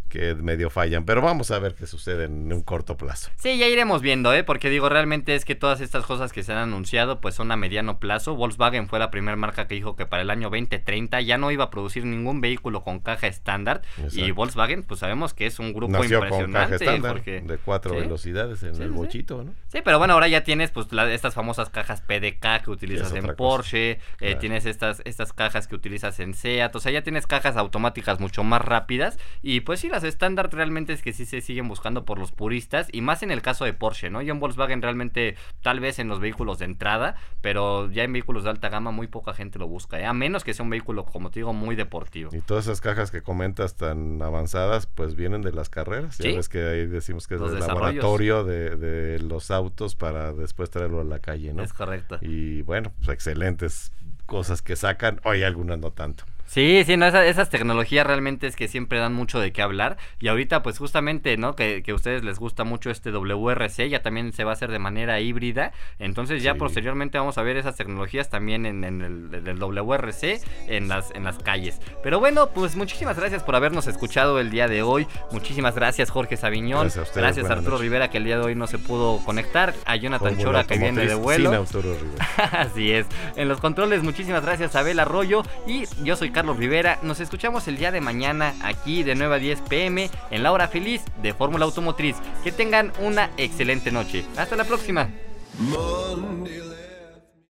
[0.09, 1.05] que medio fallan.
[1.05, 3.31] Pero vamos a ver qué sucede en un corto plazo.
[3.37, 4.45] Sí, ya iremos viendo, ¿eh?
[4.45, 7.57] Porque digo, realmente es que todas estas cosas que se han anunciado, pues son a
[7.57, 8.35] mediano plazo.
[8.35, 11.65] Volkswagen fue la primera marca que dijo que para el año 2030 ya no iba
[11.65, 13.83] a producir ningún vehículo con caja estándar.
[14.13, 17.41] Y Volkswagen, pues sabemos que es un grupo impresionante.
[17.41, 19.55] de cuatro velocidades en el bochito, ¿no?
[19.69, 23.99] Sí, pero bueno, ahora ya tienes pues estas famosas cajas PDK que utilizas en Porsche,
[24.21, 28.21] eh, tienes estas, estas cajas que utilizas en SEAT, o sea, ya tienes cajas automáticas
[28.21, 32.19] mucho más rápidas y pues sí, estándar realmente es que sí se siguen buscando por
[32.19, 34.23] los puristas y más en el caso de Porsche, ¿no?
[34.23, 38.45] Yo en Volkswagen realmente tal vez en los vehículos de entrada, pero ya en vehículos
[38.45, 40.07] de alta gama muy poca gente lo busca, ¿eh?
[40.07, 42.31] a menos que sea un vehículo, como te digo, muy deportivo.
[42.33, 46.17] Y todas esas cajas que comentas tan avanzadas, pues vienen de las carreras.
[46.17, 46.31] ¿Sí?
[46.31, 50.71] Ya ves que ahí decimos que es el laboratorio de, de los autos para después
[50.71, 51.63] traerlo a la calle, ¿no?
[51.63, 52.19] Es correcto.
[52.21, 53.93] Y bueno, pues excelentes
[54.27, 56.25] cosas que sacan, hoy algunas no tanto.
[56.49, 59.99] Sí, sí, no, esas tecnologías realmente es que siempre dan mucho de qué hablar.
[60.19, 61.55] Y ahorita, pues justamente, ¿no?
[61.55, 64.71] Que, que a ustedes les gusta mucho este WRC, ya también se va a hacer
[64.71, 65.73] de manera híbrida.
[65.99, 71.25] Entonces, ya posteriormente vamos a ver esas tecnologías también en, el, WRC, en las, en
[71.25, 71.83] las calles.
[72.03, 75.07] Pero bueno, pues muchísimas gracias por habernos escuchado el día de hoy.
[75.31, 76.91] Muchísimas gracias, Jorge Sabiñón.
[77.15, 79.75] Gracias, a, Arturo Rivera, que el día de hoy no se pudo conectar.
[79.85, 81.67] A Jonathan Chora, que viene de vuelo.
[82.53, 83.07] Así es.
[83.37, 85.43] En los controles, muchísimas gracias, Abel Arroyo.
[85.67, 87.01] Y yo soy Carlos Rivera.
[87.03, 90.69] Nos escuchamos el día de mañana aquí de 9 a 10 pm en la hora
[90.69, 92.15] feliz de Fórmula Automotriz.
[92.45, 94.25] Que tengan una excelente noche.
[94.37, 95.09] Hasta la próxima.